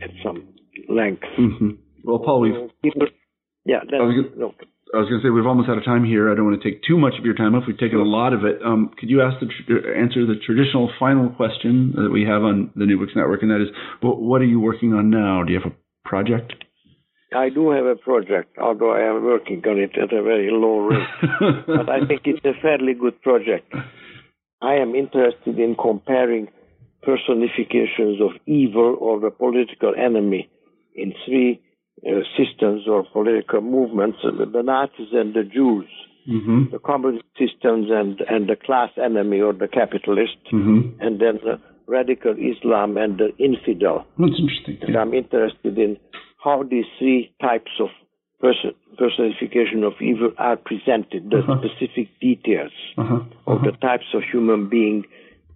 [0.00, 0.55] at some
[0.88, 1.24] length.
[1.38, 1.70] Mm-hmm.
[2.04, 2.70] Well, Paul, we've
[3.64, 3.80] yeah.
[3.80, 3.98] That's,
[4.36, 4.54] no.
[4.94, 6.30] I was going to say we've almost out of time here.
[6.30, 7.64] I don't want to take too much of your time up.
[7.66, 8.62] We've taken a lot of it.
[8.64, 12.70] Um, could you ask the tr- answer the traditional final question that we have on
[12.76, 13.68] the New Books Network, and that is,
[14.00, 15.42] what, what are you working on now?
[15.42, 16.54] Do you have a project?
[17.34, 20.86] I do have a project, although I am working on it at a very low
[20.86, 21.08] rate.
[21.66, 23.74] but I think it's a fairly good project.
[24.62, 26.46] I am interested in comparing
[27.02, 30.48] personifications of evil or the political enemy
[30.96, 31.60] in three
[32.06, 35.88] uh, systems or political movements, the Nazis and the Jews,
[36.28, 36.72] mm-hmm.
[36.72, 41.00] the communist systems and, and the class enemy or the capitalist, mm-hmm.
[41.00, 44.06] and then the radical Islam and the infidel.
[44.18, 44.78] That's interesting.
[44.82, 45.96] And I'm interested in
[46.42, 47.88] how these three types of
[48.40, 51.60] person, personification of evil are presented, the uh-huh.
[51.62, 53.14] specific details uh-huh.
[53.14, 53.52] Uh-huh.
[53.52, 55.04] of the types of human being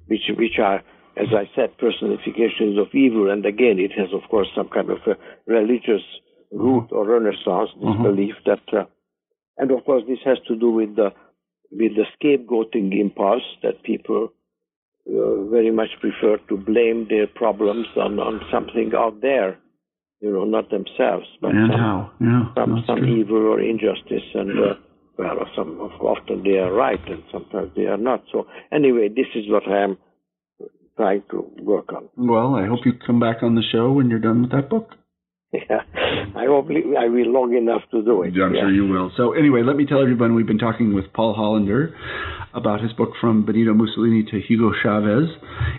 [0.07, 0.83] which which are
[1.17, 3.31] as I said, personifications of evil.
[3.31, 6.03] And again, it has, of course, some kind of a religious
[6.53, 8.03] root or renaissance, this mm-hmm.
[8.03, 8.85] belief that, uh,
[9.59, 11.11] and of course, this has to do with the
[11.73, 14.33] with the scapegoating impulse that people
[15.09, 19.57] uh, very much prefer to blame their problems on, on something out there,
[20.21, 22.11] you know, not themselves, but and some?
[22.21, 24.75] Yeah, some, some evil or injustice, and uh,
[25.17, 28.25] well, some often they are right, and sometimes they are not.
[28.33, 29.99] So anyway, this is what I am
[31.31, 32.09] to work on.
[32.17, 34.91] Well, I hope you come back on the show when you're done with that book.
[35.53, 35.83] Yeah,
[36.37, 38.29] I hope I will long enough to do it.
[38.29, 38.63] I'm yeah.
[38.63, 39.11] sure you will.
[39.17, 41.95] So anyway, let me tell everyone we've been talking with Paul Hollander
[42.55, 45.29] about his book From Benito Mussolini to Hugo Chavez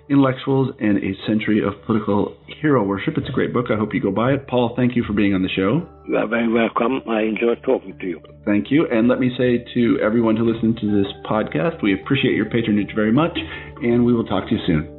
[0.09, 3.13] Intellectuals and a Century of Political Hero Worship.
[3.17, 3.67] It's a great book.
[3.69, 4.47] I hope you go buy it.
[4.47, 5.88] Paul, thank you for being on the show.
[6.07, 7.01] You are very welcome.
[7.07, 8.22] I enjoyed talking to you.
[8.45, 8.88] Thank you.
[8.91, 12.91] And let me say to everyone who listens to this podcast, we appreciate your patronage
[12.95, 13.38] very much,
[13.82, 14.91] and we will talk to you soon.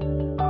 [0.00, 0.43] Thank you.